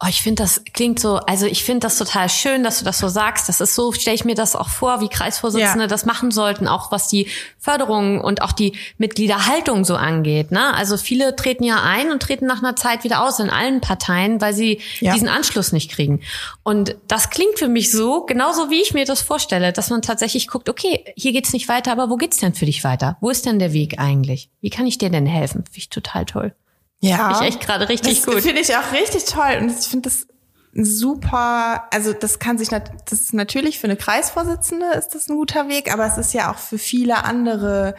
Oh, 0.03 0.07
ich 0.09 0.23
finde, 0.23 0.43
das 0.43 0.65
klingt 0.73 0.99
so, 0.99 1.17
also 1.17 1.45
ich 1.45 1.63
finde 1.63 1.81
das 1.81 1.99
total 1.99 2.31
schön, 2.31 2.63
dass 2.63 2.79
du 2.79 2.87
das 2.87 2.99
so 2.99 3.09
sagst. 3.09 3.51
Das 3.51 3.61
ist 3.61 3.75
so, 3.75 3.93
stelle 3.93 4.15
ich 4.15 4.25
mir 4.25 4.35
das 4.35 4.57
auch 4.57 4.71
vor, 4.71 5.03
wie 5.03 5.09
Kreisvorsitzende 5.09 5.83
ja. 5.83 5.87
das 5.87 6.07
machen 6.07 6.31
sollten, 6.31 6.67
auch 6.67 6.91
was 6.91 7.09
die 7.09 7.27
Förderung 7.59 8.19
und 8.19 8.41
auch 8.41 8.53
die 8.53 8.79
Mitgliederhaltung 8.97 9.85
so 9.85 9.97
angeht. 9.97 10.53
Ne? 10.53 10.75
Also 10.75 10.97
viele 10.97 11.37
treten 11.37 11.65
ja 11.65 11.83
ein 11.83 12.11
und 12.11 12.23
treten 12.23 12.47
nach 12.47 12.63
einer 12.63 12.77
Zeit 12.77 13.05
wieder 13.05 13.23
aus 13.23 13.41
in 13.41 13.51
allen 13.51 13.83
Parteien, 13.83 14.41
weil 14.41 14.55
sie 14.55 14.81
ja. 15.01 15.13
diesen 15.13 15.29
Anschluss 15.29 15.71
nicht 15.71 15.91
kriegen. 15.91 16.21
Und 16.63 16.97
das 17.07 17.29
klingt 17.29 17.59
für 17.59 17.69
mich 17.69 17.93
so, 17.93 18.25
genauso 18.25 18.71
wie 18.71 18.81
ich 18.81 18.95
mir 18.95 19.05
das 19.05 19.21
vorstelle, 19.21 19.71
dass 19.71 19.91
man 19.91 20.01
tatsächlich 20.01 20.49
guckt, 20.49 20.71
okay, 20.71 21.05
hier 21.15 21.33
geht's 21.33 21.53
nicht 21.53 21.69
weiter, 21.69 21.93
aber 21.93 22.09
wo 22.09 22.17
geht's 22.17 22.39
denn 22.39 22.55
für 22.55 22.65
dich 22.65 22.85
weiter? 22.85 23.19
Wo 23.21 23.29
ist 23.29 23.45
denn 23.45 23.59
der 23.59 23.75
Weg 23.75 23.99
eigentlich? 23.99 24.49
Wie 24.63 24.71
kann 24.71 24.87
ich 24.87 24.97
dir 24.97 25.11
denn 25.11 25.27
helfen? 25.27 25.65
Finde 25.65 25.79
ich 25.79 25.91
total 25.91 26.25
toll. 26.25 26.55
Ja. 27.01 27.17
Finde 27.17 27.35
ich 27.35 27.55
echt 27.55 27.61
gerade 27.67 27.89
richtig 27.89 28.23
das 28.23 28.27
gut. 28.27 28.43
Finde 28.43 28.61
ich 28.61 28.75
auch 28.77 28.93
richtig 28.93 29.25
toll. 29.25 29.59
Und 29.61 29.71
ich 29.71 29.87
finde 29.87 30.09
das 30.09 30.27
super, 30.73 31.89
also 31.93 32.13
das 32.13 32.39
kann 32.39 32.59
sich, 32.59 32.69
das 32.69 32.85
ist 33.13 33.35
natürlich 33.35 33.81
für 33.81 33.87
eine 33.87 33.97
Kreisvorsitzende 33.97 34.87
ist 34.97 35.15
das 35.15 35.29
ein 35.29 35.37
guter 35.37 35.69
Weg, 35.69 35.93
aber 35.93 36.07
es 36.07 36.17
ist 36.17 36.33
ja 36.33 36.53
auch 36.53 36.59
für 36.59 36.79
viele 36.79 37.25
andere 37.25 37.97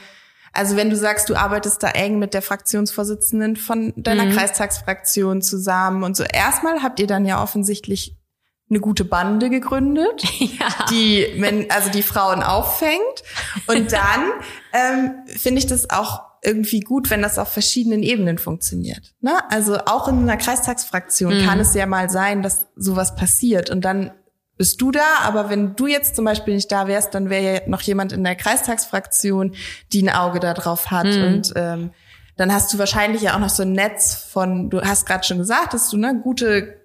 Also 0.54 0.76
wenn 0.78 0.90
du 0.90 0.96
sagst, 0.96 1.30
du 1.30 1.36
arbeitest 1.36 1.84
da 1.84 1.90
eng 1.90 2.20
mit 2.20 2.34
der 2.34 2.42
Fraktionsvorsitzenden 2.42 3.58
von 3.58 3.94
deiner 3.98 4.26
mhm. 4.26 4.34
Kreistagsfraktion 4.34 5.42
zusammen 5.42 6.04
und 6.04 6.16
so, 6.16 6.24
erstmal 6.24 6.82
habt 6.82 7.00
ihr 7.00 7.08
dann 7.08 7.26
ja 7.26 7.44
offensichtlich 7.44 8.16
eine 8.70 8.80
gute 8.80 9.04
Bande 9.04 9.50
gegründet, 9.50 10.24
ja. 10.40 10.86
die 10.90 11.68
also 11.70 11.90
die 11.90 12.04
Frauen 12.04 12.42
auffängt. 12.42 13.24
Und 13.68 13.92
dann 13.92 14.32
ähm, 14.72 15.12
finde 15.28 15.60
ich 15.60 15.68
das 15.68 15.90
auch 15.90 16.31
irgendwie 16.44 16.80
gut, 16.80 17.10
wenn 17.10 17.22
das 17.22 17.38
auf 17.38 17.50
verschiedenen 17.50 18.04
Ebenen 18.04 18.38
funktioniert. 18.38 19.14
Ne? 19.22 19.32
Also 19.50 19.78
auch 19.86 20.08
in 20.08 20.20
einer 20.20 20.38
Kreistagsfraktion 20.38 21.38
mhm. 21.38 21.46
kann 21.46 21.60
es 21.60 21.74
ja 21.74 21.86
mal 21.86 22.10
sein, 22.10 22.42
dass 22.42 22.68
sowas 22.76 23.16
passiert 23.16 23.70
und 23.70 23.86
dann 23.86 24.12
bist 24.58 24.82
du 24.82 24.92
da, 24.92 25.20
aber 25.22 25.50
wenn 25.50 25.76
du 25.76 25.88
jetzt 25.88 26.16
zum 26.16 26.26
Beispiel 26.26 26.54
nicht 26.54 26.72
da 26.72 26.88
wärst, 26.88 27.16
dann 27.16 27.30
wäre 27.30 27.54
ja 27.54 27.62
noch 27.68 27.82
jemand 27.82 28.12
in 28.12 28.24
der 28.24 28.36
Kreistagsfraktion, 28.36 29.56
die 29.92 30.04
ein 30.04 30.10
Auge 30.10 30.40
da 30.40 30.54
drauf 30.54 30.92
hat 30.92 31.08
mhm. 31.08 31.24
und 31.24 31.54
ähm, 31.56 31.92
dann 32.38 32.54
hast 32.54 32.74
du 32.74 32.78
wahrscheinlich 32.78 33.24
ja 33.24 33.36
auch 33.36 33.40
noch 33.40 33.50
so 33.50 33.64
ein 33.64 33.74
Netz 33.74 34.16
von, 34.16 34.70
du 34.70 34.82
hast 34.82 35.06
gerade 35.06 35.24
schon 35.24 35.38
gesagt, 35.38 35.74
dass 35.74 35.90
du 35.90 35.98
ne, 35.98 36.20
gute 36.22 36.82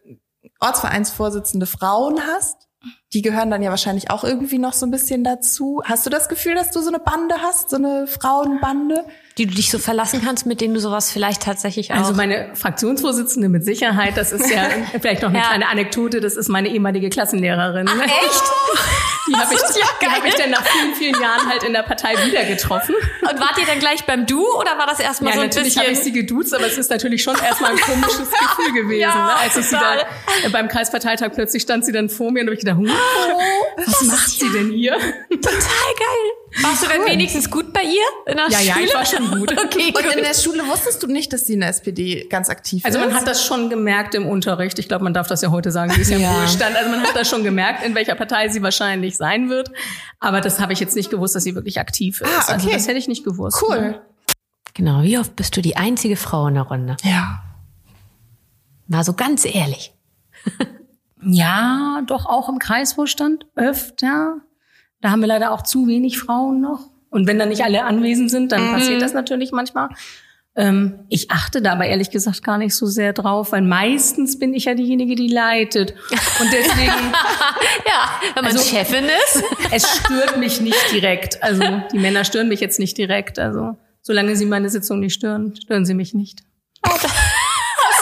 Ortsvereinsvorsitzende 0.61 1.67
Frauen 1.67 2.21
hast. 2.27 2.69
Die 3.13 3.23
gehören 3.23 3.51
dann 3.51 3.63
ja 3.63 3.71
wahrscheinlich 3.71 4.11
auch 4.11 4.23
irgendwie 4.23 4.59
noch 4.59 4.73
so 4.73 4.87
ein 4.87 4.91
bisschen 4.91 5.25
dazu. 5.25 5.83
Hast 5.85 6.07
du 6.07 6.11
das 6.11 6.29
Gefühl, 6.29 6.55
dass 6.55 6.71
du 6.71 6.81
so 6.81 6.89
eine 6.89 6.99
Bande 6.99 7.37
hast, 7.43 7.71
so 7.71 7.77
eine 7.77 8.07
Frauenbande? 8.07 9.05
Die 9.39 9.47
du 9.47 9.55
dich 9.55 9.71
so 9.71 9.79
verlassen 9.79 10.23
kannst, 10.25 10.47
mit 10.47 10.63
denen 10.63 10.73
du 10.73 10.81
sowas 10.81 11.11
vielleicht 11.11 11.43
tatsächlich 11.43 11.91
also 11.91 12.03
auch. 12.03 12.07
Also 12.09 12.17
meine 12.17 12.49
Fraktionsvorsitzende 12.55 13.51
mit 13.51 13.65
Sicherheit, 13.65 14.17
das 14.17 14.33
ist 14.33 14.51
ja 14.51 14.69
vielleicht 15.01 15.23
noch 15.23 15.29
eine 15.29 15.39
ja. 15.39 15.45
kleine 15.49 15.69
Anekdote, 15.69 16.21
das 16.21 16.37
ist 16.37 16.49
meine 16.49 16.69
ehemalige 16.69 17.11
Klassenlehrerin. 17.11 17.87
Ach, 17.89 18.03
echt? 18.03 18.43
Die 19.29 19.35
habe 19.35 19.55
ich, 19.55 19.61
ja 19.61 19.87
die 20.01 20.07
hab 20.07 20.25
ich 20.25 20.35
dann 20.37 20.51
nach 20.51 20.65
vielen, 20.65 20.95
vielen 20.95 21.21
Jahren 21.21 21.49
halt 21.49 21.65
in 21.65 21.73
der 21.73 21.83
Partei 21.83 22.15
wieder 22.27 22.45
getroffen. 22.45 22.95
Und 23.23 23.41
wart 23.41 23.59
ihr 23.59 23.67
dann 23.67 23.81
gleich 23.81 24.05
beim 24.05 24.25
Du 24.25 24.47
oder 24.59 24.79
war 24.79 24.87
das 24.87 25.01
erstmal 25.01 25.33
ja, 25.33 25.37
so 25.37 25.43
ein 25.43 25.49
natürlich 25.49 25.75
bisschen? 25.75 25.83
habe 25.83 25.93
ich 25.93 25.99
sie 25.99 26.13
geduzt, 26.13 26.55
aber 26.55 26.67
es 26.67 26.79
ist 26.79 26.91
natürlich 26.91 27.23
schon 27.23 27.37
erstmal 27.37 27.73
ein 27.73 27.79
komisches 27.79 28.31
Gefühl 28.57 28.73
gewesen, 28.73 29.01
ja, 29.01 29.27
ne? 29.27 29.37
als 29.37 29.57
ich 29.57 29.67
sie 29.67 29.77
da 29.77 29.99
äh, 29.99 30.49
beim 30.51 30.69
Kreisparteitag 30.69 31.33
plötzlich 31.35 31.63
stand 31.63 31.85
sie 31.85 31.93
dann 31.93 32.09
vor 32.09 32.31
mir 32.31 32.41
und 32.41 32.47
habe 32.47 32.55
ich 32.55 32.61
gedacht, 32.61 32.79
oh, 32.81 33.83
was 33.85 34.03
macht 34.03 34.31
sie 34.31 34.51
denn 34.53 34.71
hier? 34.71 34.93
Total 35.29 35.93
geil. 35.99 36.46
Warst 36.63 36.85
du 36.85 36.89
denn 36.89 37.05
wenigstens 37.05 37.51
gut 37.51 37.73
bei 37.73 37.83
ihr 37.83 38.33
in 38.33 38.37
der 38.37 38.49
ja, 38.49 38.59
Schule? 38.59 38.69
Ja, 38.69 38.77
ich 38.85 38.95
war 38.95 39.05
schon 39.05 39.31
gut. 39.31 39.53
okay, 39.65 39.93
und 39.95 40.17
in 40.17 40.23
der 40.23 40.35
Schule 40.35 40.67
wusstest 40.67 41.03
du 41.03 41.07
nicht, 41.07 41.33
dass 41.33 41.47
sie 41.47 41.55
in 41.55 41.61
der 41.61 41.69
SPD 41.71 42.27
ganz 42.29 42.49
aktiv 42.49 42.79
ist? 42.79 42.87
Also 42.87 42.99
man 42.99 43.15
hat 43.15 43.27
das 43.27 43.45
schon 43.45 43.69
gemerkt 43.69 44.15
im 44.15 44.27
Unterricht. 44.27 44.79
Ich 44.79 44.89
glaube, 44.89 45.05
man 45.05 45.15
darf 45.15 45.27
das 45.29 45.43
ja 45.43 45.51
heute 45.51 45.71
sagen. 45.71 45.93
Sie 45.93 46.01
ist 46.01 46.11
ja, 46.11 46.19
ja. 46.19 46.31
im 46.31 46.37
Ruhestand. 46.37 46.77
Also 46.77 46.91
man 46.91 47.03
hat 47.03 47.15
das 47.15 47.29
schon 47.29 47.45
gemerkt, 47.45 47.85
in 47.85 47.95
welcher 47.95 48.15
Partei 48.15 48.49
sie 48.49 48.63
wahrscheinlich 48.63 49.17
sein 49.17 49.51
wird. 49.51 49.71
Aber 50.21 50.41
das 50.41 50.61
habe 50.61 50.73
ich 50.73 50.81
jetzt 50.81 50.97
nicht 50.97 51.11
gewusst, 51.11 51.35
dass 51.35 51.45
sie 51.45 51.55
wirklich 51.55 51.79
aktiv 51.79 52.21
ist. 52.21 52.31
Ah, 52.31 52.43
okay. 52.43 52.53
Also 52.53 52.71
das 52.71 52.89
hätte 52.89 52.99
ich 52.99 53.09
nicht 53.09 53.25
gewusst. 53.25 53.63
Cool. 53.63 53.81
Ne? 53.81 54.03
Genau. 54.75 55.03
Wie 55.03 55.19
oft 55.19 55.37
bist 55.37 55.57
du 55.57 55.63
die 55.63 55.77
einzige 55.77 56.17
Frau 56.17 56.47
in 56.49 56.55
der 56.55 56.65
Runde? 56.65 56.97
Ja. 57.03 57.43
Mal 58.89 59.05
so 59.05 59.13
ganz 59.15 59.45
ehrlich. 59.45 59.93
ja, 61.23 62.03
doch 62.07 62.27
auch 62.27 62.49
im 62.49 62.59
Kreisvorstand 62.59 63.47
öfter. 63.57 64.37
Da 65.01 65.11
haben 65.11 65.21
wir 65.21 65.29
leider 65.29 65.53
auch 65.53 65.63
zu 65.63 65.87
wenig 65.87 66.19
Frauen 66.19 66.61
noch. 66.61 66.91
Und 67.11 67.27
wenn 67.27 67.39
dann 67.39 67.49
nicht 67.49 67.65
alle 67.65 67.85
anwesend 67.85 68.31
sind, 68.31 68.53
dann 68.53 68.69
mhm. 68.69 68.73
passiert 68.75 69.03
das 69.03 69.15
natürlich 69.15 69.53
manchmal. 69.53 69.89
Ähm, 70.57 71.01
ich 71.11 71.31
achte 71.31 71.61
da 71.61 71.73
aber 71.73 71.87
ehrlich 71.87 72.11
gesagt 72.11 72.43
gar 72.43 72.57
nicht 72.57 72.75
so 72.75 72.87
sehr 72.87 73.13
drauf, 73.13 73.53
weil 73.53 73.61
meistens 73.61 74.39
bin 74.39 74.55
ich 74.55 74.65
ja 74.65 74.75
diejenige, 74.75 75.15
die 75.15 75.29
leitet. 75.29 75.95
Und 76.41 76.51
deswegen. 76.51 76.93
ja, 77.87 78.21
wenn 78.35 78.45
man 78.45 78.57
also, 78.57 78.65
Chefin 78.65 79.05
ist. 79.05 79.45
es 79.71 79.99
stört 79.99 80.39
mich 80.39 80.61
nicht 80.63 80.93
direkt. 80.93 81.43
Also 81.43 81.63
die 81.93 81.99
Männer 81.99 82.25
stören 82.25 82.49
mich 82.49 82.61
jetzt 82.61 82.79
nicht 82.79 82.97
direkt. 82.97 83.39
Also 83.39 83.77
solange 84.01 84.35
sie 84.35 84.47
meine 84.47 84.71
Sitzung 84.71 85.01
nicht 85.01 85.15
stören, 85.15 85.55
stören 85.57 85.85
sie 85.85 85.95
mich 85.95 86.15
nicht. 86.15 86.43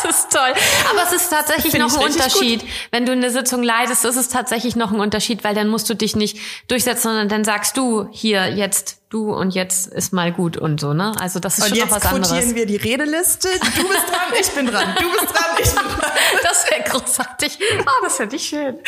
Das 0.04 0.20
ist 0.20 0.32
toll. 0.32 0.52
Aber 0.90 1.02
es 1.02 1.12
ist 1.12 1.30
tatsächlich 1.30 1.72
Find 1.72 1.84
noch 1.84 1.98
ein 1.98 2.04
Unterschied. 2.04 2.60
Gut. 2.60 2.70
Wenn 2.90 3.06
du 3.06 3.12
eine 3.12 3.30
Sitzung 3.30 3.62
leitest, 3.62 4.04
ist 4.04 4.16
es 4.16 4.28
tatsächlich 4.28 4.76
noch 4.76 4.92
ein 4.92 5.00
Unterschied, 5.00 5.44
weil 5.44 5.54
dann 5.54 5.68
musst 5.68 5.88
du 5.88 5.94
dich 5.94 6.14
nicht 6.14 6.38
durchsetzen, 6.68 7.04
sondern 7.04 7.28
dann 7.30 7.44
sagst 7.44 7.78
du 7.78 8.06
hier 8.10 8.48
jetzt 8.48 9.00
du 9.08 9.32
und 9.32 9.54
jetzt 9.54 9.86
ist 9.86 10.12
mal 10.12 10.30
gut 10.30 10.56
und 10.58 10.80
so, 10.80 10.92
ne? 10.92 11.12
Also 11.20 11.40
das 11.40 11.58
ist 11.58 11.64
und 11.64 11.70
schon 11.70 11.88
noch 11.88 11.96
was 11.96 12.04
anderes. 12.04 12.32
Und 12.32 12.38
jetzt 12.38 12.54
wir 12.54 12.66
die 12.66 12.76
Redeliste. 12.76 13.48
Du 13.76 13.88
bist 13.88 14.02
dran, 14.08 14.38
ich 14.38 14.50
bin 14.50 14.66
dran. 14.66 14.94
Du 15.00 15.10
bist 15.10 15.32
dran, 15.32 15.50
ich 15.58 15.70
bin 15.70 15.84
dran. 15.84 16.10
Das 16.42 16.70
wäre 16.70 16.82
großartig. 16.82 17.58
Oh, 17.80 18.04
das 18.04 18.16
fände 18.16 18.36
ich 18.36 18.46
schön. 18.46 18.78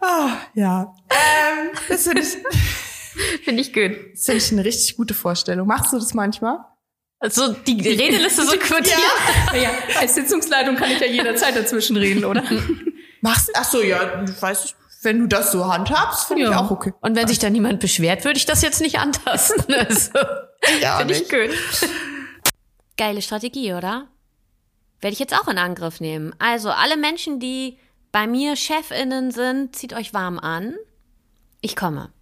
Oh, 0.00 0.28
ja. 0.54 0.94
Ähm, 1.10 1.70
das 1.88 2.04
finde 2.04 2.22
ich... 2.22 2.28
Finde 3.44 3.62
ich 3.62 3.72
gut. 3.72 3.92
Das 4.12 4.24
finde 4.24 4.38
ich 4.38 4.50
eine 4.50 4.64
richtig 4.64 4.96
gute 4.96 5.14
Vorstellung. 5.14 5.68
Machst 5.68 5.92
du 5.92 5.98
das 5.98 6.14
manchmal? 6.14 6.58
Also 7.24 7.54
die 7.54 7.80
Redeliste 7.80 8.44
so 8.44 8.58
quotieren. 8.58 9.00
Ja. 9.54 9.58
ja. 9.58 9.70
Als 9.98 10.14
Sitzungsleitung 10.14 10.76
kann 10.76 10.90
ich 10.90 11.00
ja 11.00 11.06
jederzeit 11.06 11.56
dazwischen 11.56 11.96
reden, 11.96 12.22
oder? 12.22 12.44
Machst, 13.22 13.50
ach 13.54 13.64
so, 13.64 13.82
ja, 13.82 14.22
weiß 14.40 14.66
ich, 14.66 14.74
wenn 15.00 15.20
du 15.20 15.26
das 15.26 15.50
so 15.50 15.66
handhabst, 15.66 16.26
finde 16.26 16.42
ja. 16.42 16.50
ich 16.50 16.56
auch 16.56 16.70
okay. 16.70 16.92
Und 17.00 17.16
wenn 17.16 17.26
sich 17.26 17.38
da 17.38 17.48
niemand 17.48 17.80
beschwert, 17.80 18.26
würde 18.26 18.36
ich 18.36 18.44
das 18.44 18.60
jetzt 18.60 18.82
nicht 18.82 18.98
antasten. 18.98 19.64
Also, 19.74 20.10
ja, 20.82 20.98
finde 20.98 21.14
ich 21.14 21.30
gut. 21.30 21.88
Geile 22.98 23.22
Strategie, 23.22 23.72
oder? 23.72 24.06
Werde 25.00 25.14
ich 25.14 25.18
jetzt 25.18 25.34
auch 25.34 25.48
in 25.48 25.56
Angriff 25.56 26.00
nehmen. 26.00 26.34
Also 26.38 26.68
alle 26.68 26.98
Menschen, 26.98 27.40
die 27.40 27.78
bei 28.12 28.26
mir 28.26 28.54
Chefinnen 28.54 29.30
sind, 29.30 29.74
zieht 29.74 29.94
euch 29.94 30.12
warm 30.12 30.38
an. 30.38 30.74
Ich 31.62 31.74
komme. 31.74 32.12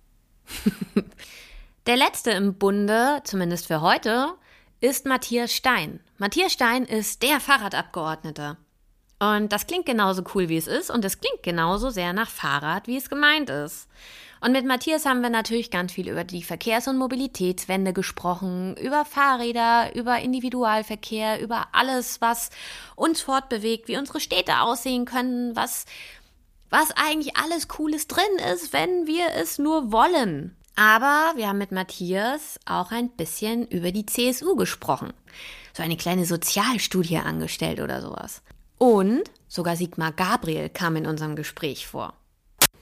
Der 1.88 1.96
letzte 1.96 2.30
im 2.30 2.54
Bunde, 2.54 3.20
zumindest 3.24 3.66
für 3.66 3.80
heute, 3.80 4.34
ist 4.82 5.06
Matthias 5.06 5.54
Stein. 5.54 6.00
Matthias 6.18 6.54
Stein 6.54 6.84
ist 6.84 7.22
der 7.22 7.38
Fahrradabgeordnete. 7.38 8.56
Und 9.20 9.52
das 9.52 9.68
klingt 9.68 9.86
genauso 9.86 10.24
cool, 10.34 10.48
wie 10.48 10.56
es 10.56 10.66
ist, 10.66 10.90
und 10.90 11.04
es 11.04 11.20
klingt 11.20 11.44
genauso 11.44 11.90
sehr 11.90 12.12
nach 12.12 12.28
Fahrrad, 12.28 12.88
wie 12.88 12.96
es 12.96 13.08
gemeint 13.08 13.48
ist. 13.48 13.86
Und 14.40 14.50
mit 14.50 14.66
Matthias 14.66 15.06
haben 15.06 15.20
wir 15.20 15.30
natürlich 15.30 15.70
ganz 15.70 15.92
viel 15.92 16.08
über 16.08 16.24
die 16.24 16.42
Verkehrs- 16.42 16.88
und 16.88 16.98
Mobilitätswende 16.98 17.92
gesprochen, 17.92 18.76
über 18.76 19.04
Fahrräder, 19.04 19.94
über 19.94 20.18
Individualverkehr, 20.18 21.40
über 21.40 21.68
alles, 21.70 22.20
was 22.20 22.50
uns 22.96 23.20
fortbewegt, 23.20 23.86
wie 23.86 23.98
unsere 23.98 24.18
Städte 24.18 24.62
aussehen 24.62 25.04
können, 25.04 25.54
was, 25.54 25.86
was 26.70 26.90
eigentlich 26.96 27.36
alles 27.36 27.68
Cooles 27.68 28.08
drin 28.08 28.24
ist, 28.52 28.72
wenn 28.72 29.06
wir 29.06 29.26
es 29.36 29.60
nur 29.60 29.92
wollen. 29.92 30.56
Aber 30.74 31.32
wir 31.36 31.48
haben 31.48 31.58
mit 31.58 31.72
Matthias 31.72 32.58
auch 32.64 32.92
ein 32.92 33.10
bisschen 33.10 33.66
über 33.66 33.92
die 33.92 34.06
CSU 34.06 34.56
gesprochen. 34.56 35.12
So 35.74 35.82
eine 35.82 35.96
kleine 35.96 36.24
Sozialstudie 36.24 37.18
angestellt 37.18 37.80
oder 37.80 38.00
sowas. 38.00 38.42
Und 38.78 39.22
sogar 39.48 39.76
Sigmar 39.76 40.12
Gabriel 40.12 40.68
kam 40.68 40.96
in 40.96 41.06
unserem 41.06 41.36
Gespräch 41.36 41.86
vor. 41.86 42.14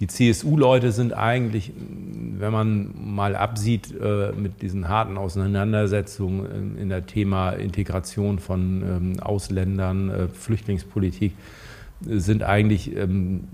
Die 0.00 0.06
CSU-Leute 0.06 0.92
sind 0.92 1.12
eigentlich, 1.12 1.72
wenn 1.76 2.52
man 2.52 2.94
mal 2.96 3.36
absieht 3.36 3.94
äh, 4.00 4.32
mit 4.32 4.62
diesen 4.62 4.88
harten 4.88 5.18
Auseinandersetzungen 5.18 6.78
in 6.78 6.88
der 6.88 7.04
Thema 7.04 7.50
Integration 7.50 8.38
von 8.38 8.82
ähm, 8.82 9.20
Ausländern, 9.20 10.08
äh, 10.08 10.28
Flüchtlingspolitik, 10.28 11.34
sind 12.06 12.42
eigentlich 12.42 12.96
ähm, 12.96 13.44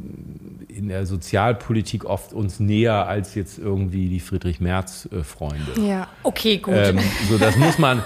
in 0.68 0.88
der 0.88 1.06
Sozialpolitik 1.06 2.04
oft 2.04 2.32
uns 2.32 2.60
näher 2.60 3.06
als 3.06 3.34
jetzt 3.34 3.58
irgendwie 3.58 4.08
die 4.08 4.20
Friedrich-Merz-Freunde. 4.20 5.80
ja, 5.80 6.08
okay, 6.22 6.58
gut. 6.58 6.74
Ähm, 6.76 6.98
so, 7.28 7.38
das 7.38 7.56
muss 7.56 7.78
man, 7.78 8.02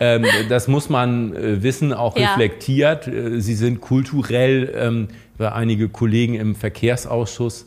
ähm, 0.00 0.24
das 0.48 0.68
muss 0.68 0.88
man 0.88 1.34
äh, 1.34 1.62
wissen, 1.62 1.92
auch 1.92 2.16
ja. 2.16 2.30
reflektiert. 2.30 3.06
Äh, 3.06 3.40
sie 3.40 3.54
sind 3.54 3.80
kulturell, 3.80 4.72
ähm, 4.74 5.08
einige 5.38 5.88
Kollegen 5.88 6.34
im 6.34 6.54
Verkehrsausschuss, 6.54 7.66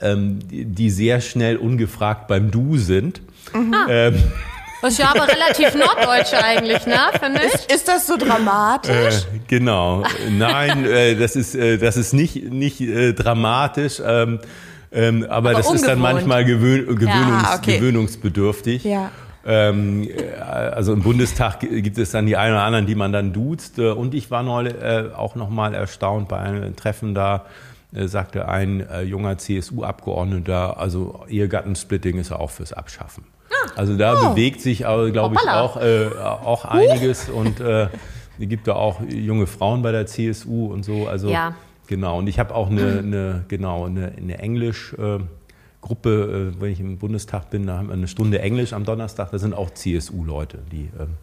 ähm, 0.00 0.40
die, 0.48 0.64
die, 0.64 0.90
sehr 0.90 1.20
schnell 1.20 1.56
ungefragt 1.56 2.26
beim 2.26 2.50
Du 2.50 2.76
sind. 2.76 3.22
Mhm. 3.54 3.74
Das 4.84 4.92
ist 4.92 4.98
ja 4.98 5.14
aber 5.14 5.26
relativ 5.26 5.74
norddeutsch 5.78 6.34
eigentlich, 6.34 6.84
ne? 6.84 6.98
Finde 7.18 7.40
ich. 7.46 7.54
Ist, 7.54 7.72
ist 7.72 7.88
das 7.88 8.06
so 8.06 8.18
dramatisch? 8.18 9.24
Äh, 9.24 9.40
genau. 9.48 10.02
Nein, 10.30 10.84
äh, 10.84 11.16
das 11.16 11.36
ist 11.36 11.54
äh, 11.54 11.78
das 11.78 11.96
ist 11.96 12.12
nicht 12.12 12.52
nicht 12.52 12.82
äh, 12.82 13.14
dramatisch. 13.14 14.02
Ähm, 14.04 14.40
ähm, 14.92 15.22
aber, 15.22 15.36
aber, 15.36 15.50
das 15.52 15.68
ungewohnt. 15.68 15.80
ist 15.80 15.88
dann 15.88 15.98
manchmal 16.00 16.44
gewöhn, 16.44 16.84
gewöhnungs, 16.84 17.42
ja, 17.44 17.56
okay. 17.56 17.78
gewöhnungsbedürftig. 17.78 18.84
Ja. 18.84 19.10
Ähm, 19.46 20.06
äh, 20.06 20.38
also 20.38 20.92
im 20.92 21.02
Bundestag 21.02 21.60
gibt 21.60 21.96
es 21.96 22.10
dann 22.10 22.26
die 22.26 22.36
einen 22.36 22.52
oder 22.52 22.64
anderen, 22.64 22.86
die 22.86 22.94
man 22.94 23.10
dann 23.10 23.32
duzt. 23.32 23.78
Äh, 23.78 23.88
und 23.88 24.12
ich 24.12 24.30
war 24.30 24.42
neulich 24.42 24.74
äh, 24.74 25.04
auch 25.16 25.34
nochmal 25.34 25.72
erstaunt 25.72 26.28
bei 26.28 26.40
einem 26.40 26.76
Treffen 26.76 27.14
da, 27.14 27.46
äh, 27.94 28.06
sagte 28.06 28.48
ein 28.48 28.86
äh, 28.86 29.00
junger 29.00 29.38
CSU-Abgeordneter, 29.38 30.78
also 30.78 31.24
Ehegattensplitting 31.26 32.18
ist 32.18 32.28
ja 32.28 32.36
auch 32.36 32.50
fürs 32.50 32.74
Abschaffen. 32.74 33.24
Also 33.76 33.96
da 33.96 34.14
oh. 34.20 34.30
bewegt 34.30 34.60
sich, 34.60 34.78
glaube 34.78 35.10
ich, 35.10 35.48
auch, 35.48 35.76
äh, 35.76 36.08
auch 36.18 36.64
einiges 36.64 37.28
und 37.28 37.60
äh, 37.60 37.88
es 38.38 38.48
gibt 38.48 38.66
da 38.66 38.74
auch 38.74 39.00
junge 39.08 39.46
Frauen 39.46 39.82
bei 39.82 39.92
der 39.92 40.06
CSU 40.06 40.66
und 40.66 40.84
so. 40.84 41.06
Also 41.06 41.28
ja. 41.28 41.54
genau. 41.86 42.18
Und 42.18 42.26
ich 42.26 42.38
habe 42.38 42.54
auch 42.54 42.70
eine, 42.70 42.98
eine, 42.98 43.44
genau 43.48 43.86
eine, 43.86 44.12
eine 44.16 44.38
Englisch 44.38 44.94
äh, 44.94 45.18
Gruppe, 45.80 46.52
äh, 46.56 46.60
wenn 46.60 46.72
ich 46.72 46.80
im 46.80 46.98
Bundestag 46.98 47.50
bin, 47.50 47.66
da 47.66 47.78
haben 47.78 47.88
wir 47.88 47.94
eine 47.94 48.08
Stunde 48.08 48.40
Englisch 48.40 48.72
am 48.72 48.84
Donnerstag, 48.84 49.30
da 49.30 49.38
sind 49.38 49.54
auch 49.54 49.70
CSU-Leute, 49.70 50.58
die 50.72 50.90
ähm, 50.98 51.16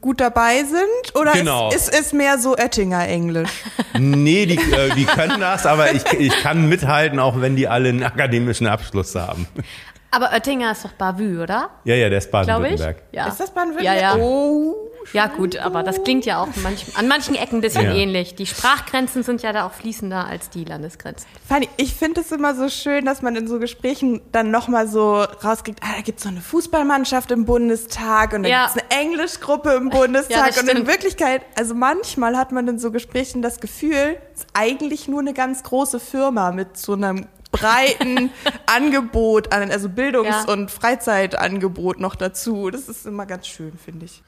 gut 0.00 0.20
dabei 0.20 0.64
sind? 0.64 1.14
Oder 1.14 1.32
genau. 1.32 1.68
ist, 1.68 1.88
ist, 1.88 2.00
ist 2.00 2.14
mehr 2.14 2.38
so 2.38 2.56
Oettinger 2.56 3.06
Englisch? 3.06 3.50
Nee, 3.98 4.46
die, 4.46 4.56
äh, 4.56 4.94
die 4.96 5.04
können 5.04 5.40
das, 5.40 5.66
aber 5.66 5.92
ich, 5.92 6.02
ich 6.18 6.32
kann 6.42 6.68
mithalten, 6.68 7.18
auch 7.18 7.40
wenn 7.40 7.54
die 7.54 7.68
alle 7.68 7.90
einen 7.90 8.02
akademischen 8.02 8.66
Abschluss 8.66 9.14
haben. 9.14 9.46
Aber 10.14 10.32
Oettinger 10.32 10.72
ist 10.72 10.84
doch 10.84 10.92
Bavü, 10.92 11.42
oder? 11.42 11.70
Ja, 11.84 11.94
ja, 11.94 12.08
der 12.08 12.18
ist 12.18 12.30
Baden-Württemberg. 12.30 13.02
Ja. 13.12 13.26
Ist 13.26 13.40
das 13.40 13.50
Baden-Württemberg? 13.50 14.00
Ja, 14.00 14.16
ja. 14.16 14.22
Oh. 14.22 14.84
Ja, 15.12 15.26
gut, 15.26 15.56
aber 15.56 15.82
das 15.82 16.02
klingt 16.02 16.24
ja 16.24 16.40
auch 16.42 16.48
manch, 16.62 16.86
an 16.96 17.08
manchen 17.08 17.34
Ecken 17.34 17.58
ein 17.58 17.60
bisschen 17.60 17.84
ja. 17.84 17.94
ähnlich. 17.94 18.34
Die 18.36 18.46
Sprachgrenzen 18.46 19.22
sind 19.22 19.42
ja 19.42 19.52
da 19.52 19.66
auch 19.66 19.72
fließender 19.72 20.26
als 20.26 20.50
die 20.50 20.64
Landesgrenzen. 20.64 21.26
Fanny, 21.46 21.68
ich 21.76 21.94
finde 21.94 22.22
es 22.22 22.32
immer 22.32 22.54
so 22.54 22.68
schön, 22.68 23.04
dass 23.04 23.20
man 23.20 23.36
in 23.36 23.46
so 23.46 23.58
Gesprächen 23.58 24.22
dann 24.32 24.50
nochmal 24.50 24.88
so 24.88 25.20
rauskriegt, 25.20 25.80
ah, 25.82 25.96
da 25.96 26.02
gibt 26.02 26.18
es 26.18 26.24
so 26.24 26.30
eine 26.30 26.40
Fußballmannschaft 26.40 27.30
im 27.32 27.44
Bundestag 27.44 28.32
und 28.32 28.44
da 28.44 28.48
ja. 28.48 28.66
gibt 28.66 28.76
es 28.76 28.82
eine 28.82 29.02
Englischgruppe 29.02 29.72
im 29.74 29.90
Bundestag. 29.90 30.56
ja, 30.56 30.62
und 30.62 30.68
in 30.68 30.86
Wirklichkeit, 30.86 31.42
also 31.56 31.74
manchmal 31.74 32.36
hat 32.36 32.52
man 32.52 32.66
in 32.68 32.78
so 32.78 32.90
Gesprächen 32.90 33.42
das 33.42 33.60
Gefühl, 33.60 34.16
es 34.34 34.40
ist 34.40 34.48
eigentlich 34.54 35.06
nur 35.08 35.20
eine 35.20 35.34
ganz 35.34 35.62
große 35.62 36.00
Firma 36.00 36.50
mit 36.50 36.76
so 36.76 36.94
einem 36.94 37.26
breiten 37.58 38.30
Angebot 38.66 39.52
an, 39.52 39.70
also 39.70 39.88
Bildungs- 39.88 40.46
ja. 40.46 40.52
und 40.52 40.70
Freizeitangebot 40.70 42.00
noch 42.00 42.14
dazu. 42.14 42.70
Das 42.70 42.88
ist 42.88 43.06
immer 43.06 43.26
ganz 43.26 43.46
schön, 43.46 43.76
finde 43.78 44.06
ich. 44.06 44.22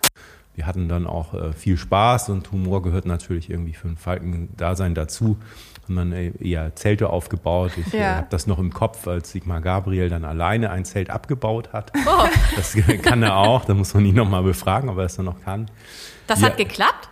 Wir 0.55 0.67
hatten 0.67 0.89
dann 0.89 1.07
auch 1.07 1.35
äh, 1.35 1.53
viel 1.53 1.77
Spaß 1.77 2.31
und 2.31 2.51
Humor 2.51 2.83
gehört 2.83 3.05
natürlich 3.05 3.51
irgendwie 3.51 3.75
für 3.75 3.89
ein 3.89 3.99
Falken-Dasein 3.99 4.95
dazu. 4.95 5.37
Haben 5.85 5.97
dann 5.97 6.13
äh, 6.13 6.33
eher 6.41 6.75
Zelte 6.75 7.11
aufgebaut. 7.11 7.73
Ich 7.77 7.93
äh, 7.93 7.99
ja. 7.99 8.05
äh, 8.05 8.17
habe 8.17 8.27
das 8.31 8.47
noch 8.47 8.59
im 8.59 8.73
Kopf, 8.73 9.07
als 9.07 9.33
Sigmar 9.33 9.61
Gabriel 9.61 10.09
dann 10.09 10.25
alleine 10.25 10.71
ein 10.71 10.87
Zelt 10.87 11.11
abgebaut 11.11 11.75
hat. 11.75 11.93
Oh. 12.07 12.27
Das 12.57 12.75
kann 13.03 13.23
er 13.23 13.37
auch. 13.37 13.67
Da 13.67 13.75
muss 13.75 13.93
man 13.93 14.07
ihn 14.07 14.15
nochmal 14.15 14.43
befragen, 14.43 14.89
ob 14.89 14.97
er 14.97 15.03
das 15.03 15.17
dann 15.17 15.27
noch 15.27 15.43
kann. 15.43 15.71
Das 16.27 16.41
ja. 16.41 16.47
hat 16.47 16.57
geklappt? 16.57 17.11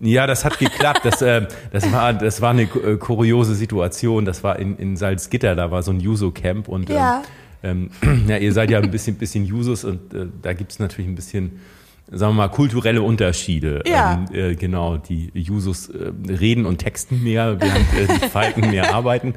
Ja, 0.00 0.26
das 0.26 0.44
hat 0.44 0.58
geklappt. 0.58 1.00
Das, 1.04 1.22
äh, 1.22 1.46
das, 1.72 1.90
war, 1.92 2.12
das 2.12 2.40
war 2.40 2.50
eine 2.50 2.62
äh, 2.62 2.96
kuriose 2.96 3.54
Situation. 3.54 4.24
Das 4.24 4.44
war 4.44 4.58
in, 4.58 4.76
in 4.76 4.96
Salzgitter, 4.96 5.56
da 5.56 5.70
war 5.70 5.82
so 5.82 5.90
ein 5.90 6.00
Juso-Camp 6.00 6.68
und 6.68 6.88
ja. 6.88 7.22
Ähm, 7.62 7.90
ja, 8.28 8.36
ihr 8.36 8.52
seid 8.52 8.70
ja 8.70 8.78
ein 8.78 8.90
bisschen, 8.90 9.16
bisschen 9.16 9.44
Jusos 9.44 9.84
und 9.84 10.14
äh, 10.14 10.26
da 10.42 10.52
gibt's 10.52 10.78
natürlich 10.78 11.10
ein 11.10 11.16
bisschen, 11.16 11.60
sagen 12.06 12.32
wir 12.32 12.44
mal, 12.44 12.48
kulturelle 12.48 13.02
Unterschiede. 13.02 13.82
Ja. 13.86 14.24
Ähm, 14.30 14.52
äh, 14.52 14.54
genau, 14.54 14.96
die 14.96 15.32
Jusos 15.34 15.88
äh, 15.88 16.12
reden 16.28 16.66
und 16.66 16.78
texten 16.78 17.24
mehr, 17.24 17.60
während 17.60 17.92
äh, 17.94 18.06
die 18.06 18.28
Falken 18.28 18.70
mehr 18.70 18.94
arbeiten. 18.94 19.34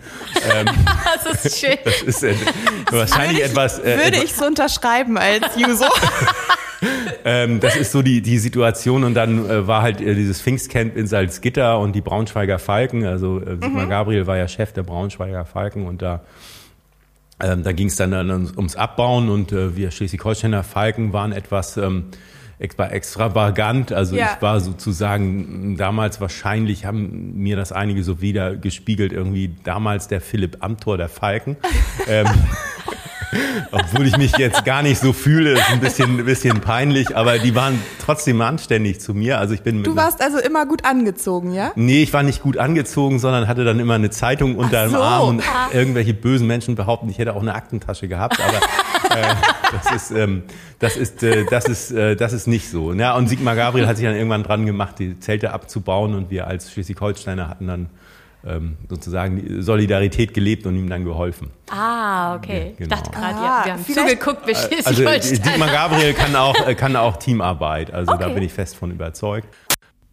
Ähm, 0.56 0.67
das 1.24 1.45
ist 1.45 1.60
schön. 1.60 1.78
Das 1.84 2.02
ist 2.04 2.24
äh, 2.24 2.36
wahrscheinlich 2.91 3.38
würde 3.38 3.45
ich, 3.45 3.52
etwas. 3.52 3.80
Äh, 3.80 3.97
würde 3.97 4.24
ich 4.24 4.34
so 4.36 4.45
unterschreiben 4.45 5.17
als 5.17 5.56
Juso. 5.56 5.86
ähm, 7.26 7.60
das 7.60 7.76
ist 7.76 7.91
so 7.91 8.02
die, 8.02 8.22
die 8.22 8.38
Situation 8.38 9.04
und 9.04 9.13
dann 9.13 9.50
äh, 9.50 9.67
war 9.67 9.82
halt 9.82 10.02
äh, 10.02 10.15
dieses 10.15 10.41
Pfingstcamp 10.41 10.98
in 10.98 11.08
Salzgitter 11.08 11.80
und 11.80 11.94
die 11.94 12.02
Braunschweiger 12.02 12.60
Falken, 12.60 13.06
also 13.06 13.39
äh, 13.39 13.58
Sigmar 13.62 13.86
mhm. 13.86 13.89
Gabriel 13.89 14.28
war 14.28 14.38
ja 14.38 14.48
Chef 14.48 14.74
der 14.74 14.84
Braunschweiger 14.84 15.46
Falken 15.46 15.86
und 15.86 16.02
da 16.02 16.22
ähm, 17.44 17.63
da 17.63 17.72
ging 17.72 17.88
es 17.88 17.96
dann, 17.96 18.12
dann 18.12 18.30
ums 18.30 18.76
Abbauen 18.76 19.30
und 19.30 19.52
äh, 19.52 19.76
wir 19.76 19.91
Schleswig-Holsteiner 19.91 20.63
Falken 20.63 21.13
waren 21.13 21.32
etwas 21.32 21.78
ähm, 21.78 22.06
extravagant. 22.60 23.91
Also 23.91 24.15
ja. 24.15 24.34
ich 24.36 24.41
war 24.41 24.60
sozusagen 24.60 25.76
damals 25.78 26.22
wahrscheinlich 26.22 26.86
haben 26.86 27.34
mir 27.41 27.56
das 27.56 27.72
einige 27.72 28.04
so 28.04 28.22
wieder 28.22 28.56
gespiegelt 28.56 29.12
irgendwie 29.12 29.56
damals 29.63 30.08
der 30.08 30.22
Philipp 30.22 30.58
Amthor 30.60 30.98
der 30.98 31.10
Falken. 31.10 31.58
ähm, 32.08 32.28
obwohl 33.72 34.08
ich 34.08 34.17
mich 34.17 34.38
jetzt 34.38 34.65
gar 34.65 34.82
nicht 34.82 35.00
so 35.00 35.13
fühle, 35.13 35.54
ist 35.54 35.70
ein 35.70 35.80
bisschen, 35.80 36.20
ein 36.20 36.26
bisschen 36.26 36.62
peinlich, 36.62 37.15
aber 37.15 37.39
die 37.39 37.56
waren 37.56 37.82
trotzdem 38.04 38.41
anständig 38.41 39.00
zu 39.00 39.13
mir. 39.13 39.39
Also 39.39 39.54
ich 39.54 39.62
bin 39.62 39.84
du 39.84 39.96
warst 39.96 40.22
also 40.22 40.39
immer 40.39 40.65
gut 40.65 40.86
angezogen, 40.86 41.54
ja? 41.54 41.72
Nee, 41.76 42.04
ich 42.04 42.13
war 42.13 42.24
nicht 42.24 42.41
gut 42.41 42.58
angezogen, 42.58 43.20
sondern 43.20 43.48
hatte 43.48 43.63
dann 43.63 43.80
immer 43.80 43.96
eine 43.96 44.10
Zeitung 44.10 44.56
unter 44.56 44.86
dem 44.86 44.96
Arm 44.96 45.30
und 45.30 45.44
irgendwelche 45.74 46.13
bösen 46.13 46.48
Menschen 46.48 46.76
behaupten, 46.76 47.10
ich 47.10 47.17
hätte 47.17 47.36
auch 47.36 47.41
eine 47.41 47.56
Aktentasche 47.56 48.08
gehabt, 48.08 48.39
aber 48.39 48.58
äh, 49.15 49.36
das 49.72 49.91
ist, 49.96 50.12
ähm, 50.12 50.44
das 50.80 50.98
ist, 50.98 51.24
äh, 51.24 51.46
das 51.50 51.65
ist, 51.65 51.91
äh, 51.91 52.15
das 52.15 52.34
ist 52.34 52.48
nicht 52.48 52.70
so. 52.70 52.94
Ja, 52.94 53.15
und 53.15 53.28
Sigmar 53.28 53.56
Gabriel 53.56 53.88
hat 53.88 53.98
sich 53.98 54.06
dann 54.06 54.15
irgendwann 54.15 54.44
dran 54.44 54.65
gemacht, 54.65 55.00
die 55.00 55.20
Zelte 55.20 55.54
abzubauen 55.54 56.15
und 56.15 56.30
wir 56.30 56.48
als 56.48 56.72
Schleswig-Holsteiner 56.72 57.48
hatten 57.50 57.67
dann 57.67 57.89
sozusagen 58.89 59.62
Solidarität 59.62 60.34
gelebt 60.34 60.65
und 60.65 60.75
ihm 60.75 60.89
dann 60.89 61.06
geholfen. 61.06 61.51
Ah, 61.69 62.36
okay. 62.36 62.58
Ja, 62.58 62.63
genau. 62.63 62.80
Ich 62.80 62.88
dachte 62.88 63.12
gerade, 63.12 63.36
ah, 63.36 63.65
wir 63.65 63.73
haben 63.73 63.86
zugeguckt, 63.86 64.47
wie 64.47 64.56
schließlich 64.56 64.88
Also 64.88 65.04
Dietmar 65.04 65.69
Gabriel 65.69 66.13
kann 66.13 66.36
auch, 66.36 66.56
äh, 66.67 66.73
kann 66.73 66.95
auch 66.95 67.17
Teamarbeit, 67.17 67.93
also 67.93 68.12
okay. 68.12 68.23
da 68.23 68.30
bin 68.30 68.41
ich 68.41 68.51
fest 68.51 68.75
von 68.75 68.91
überzeugt. 68.91 69.47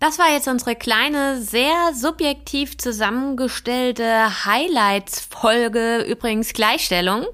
Das 0.01 0.19
war 0.19 0.31
jetzt 0.31 0.47
unsere 0.47 0.77
kleine, 0.77 1.41
sehr 1.41 1.93
subjektiv 1.95 2.79
zusammengestellte 2.79 4.45
Highlights-Folge, 4.45 6.05
übrigens 6.09 6.53
Gleichstellung. 6.53 7.25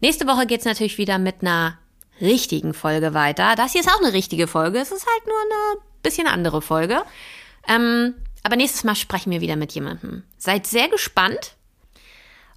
Nächste 0.00 0.26
Woche 0.28 0.46
geht's 0.46 0.64
natürlich 0.64 0.98
wieder 0.98 1.18
mit 1.18 1.36
einer 1.40 1.78
richtigen 2.20 2.72
Folge 2.74 3.14
weiter. 3.14 3.54
Das 3.56 3.72
hier 3.72 3.80
ist 3.80 3.90
auch 3.90 4.00
eine 4.00 4.12
richtige 4.12 4.46
Folge. 4.46 4.78
Es 4.78 4.92
ist 4.92 5.06
halt 5.06 5.26
nur 5.26 5.36
eine 5.40 5.80
bisschen 6.02 6.28
andere 6.28 6.62
Folge. 6.62 7.02
Ähm, 7.66 8.14
aber 8.48 8.56
nächstes 8.56 8.82
Mal 8.82 8.94
sprechen 8.94 9.30
wir 9.30 9.42
wieder 9.42 9.56
mit 9.56 9.72
jemandem. 9.72 10.22
Seid 10.38 10.66
sehr 10.66 10.88
gespannt 10.88 11.54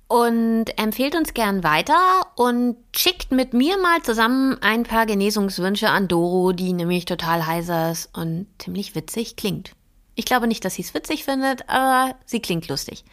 und 0.08 0.68
empfehlt 0.78 1.16
uns 1.16 1.34
gern 1.34 1.66
weiter 1.66 2.28
und 2.38 2.78
schickt 2.96 3.34
mit 3.34 3.54
mir 3.54 3.78
mal 3.78 4.02
zusammen 4.02 4.58
ein 4.62 4.84
paar 4.84 5.06
Genesungswünsche 5.06 5.90
an 5.90 6.08
Doro, 6.08 6.54
die 6.54 6.72
nämlich 6.72 7.04
total 7.04 7.46
heiser 7.46 7.92
ist 7.92 8.10
und 8.18 8.48
ziemlich 8.58 8.96
witzig 8.96 9.36
klingt. 9.36 9.74
Ich 10.16 10.24
glaube 10.24 10.48
nicht, 10.48 10.64
dass 10.64 10.76
sie 10.76 10.82
es 10.82 10.94
witzig 10.94 11.26
findet, 11.26 11.68
aber 11.68 12.16
sie 12.26 12.40
klingt 12.40 12.70
lustig. 12.70 13.04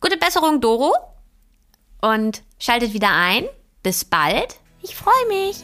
Gute 0.00 0.16
Besserung, 0.16 0.62
Doro. 0.62 0.94
Und 2.00 2.42
schaltet 2.58 2.94
wieder 2.94 3.10
ein. 3.10 3.44
Bis 3.82 4.06
bald. 4.06 4.56
Ich 4.80 4.96
freue 4.96 5.28
mich. 5.28 5.62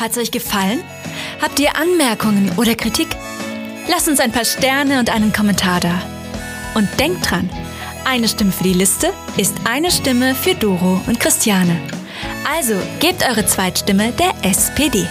Hat's 0.00 0.18
euch 0.18 0.32
gefallen? 0.32 0.82
Habt 1.40 1.60
ihr 1.60 1.76
Anmerkungen 1.76 2.52
oder 2.58 2.74
Kritik? 2.74 3.16
Lasst 3.88 4.06
uns 4.06 4.20
ein 4.20 4.32
paar 4.32 4.44
Sterne 4.44 4.98
und 4.98 5.08
einen 5.08 5.32
Kommentar 5.32 5.80
da. 5.80 6.02
Und 6.74 6.88
denkt 7.00 7.30
dran, 7.30 7.48
eine 8.04 8.28
Stimme 8.28 8.52
für 8.52 8.64
die 8.64 8.74
Liste 8.74 9.12
ist 9.38 9.56
eine 9.64 9.90
Stimme 9.90 10.34
für 10.34 10.54
Doro 10.54 11.00
und 11.06 11.18
Christiane. 11.18 11.80
Also 12.54 12.74
gebt 13.00 13.26
eure 13.26 13.46
Zweitstimme 13.46 14.12
der 14.12 14.32
SPD. 14.42 15.06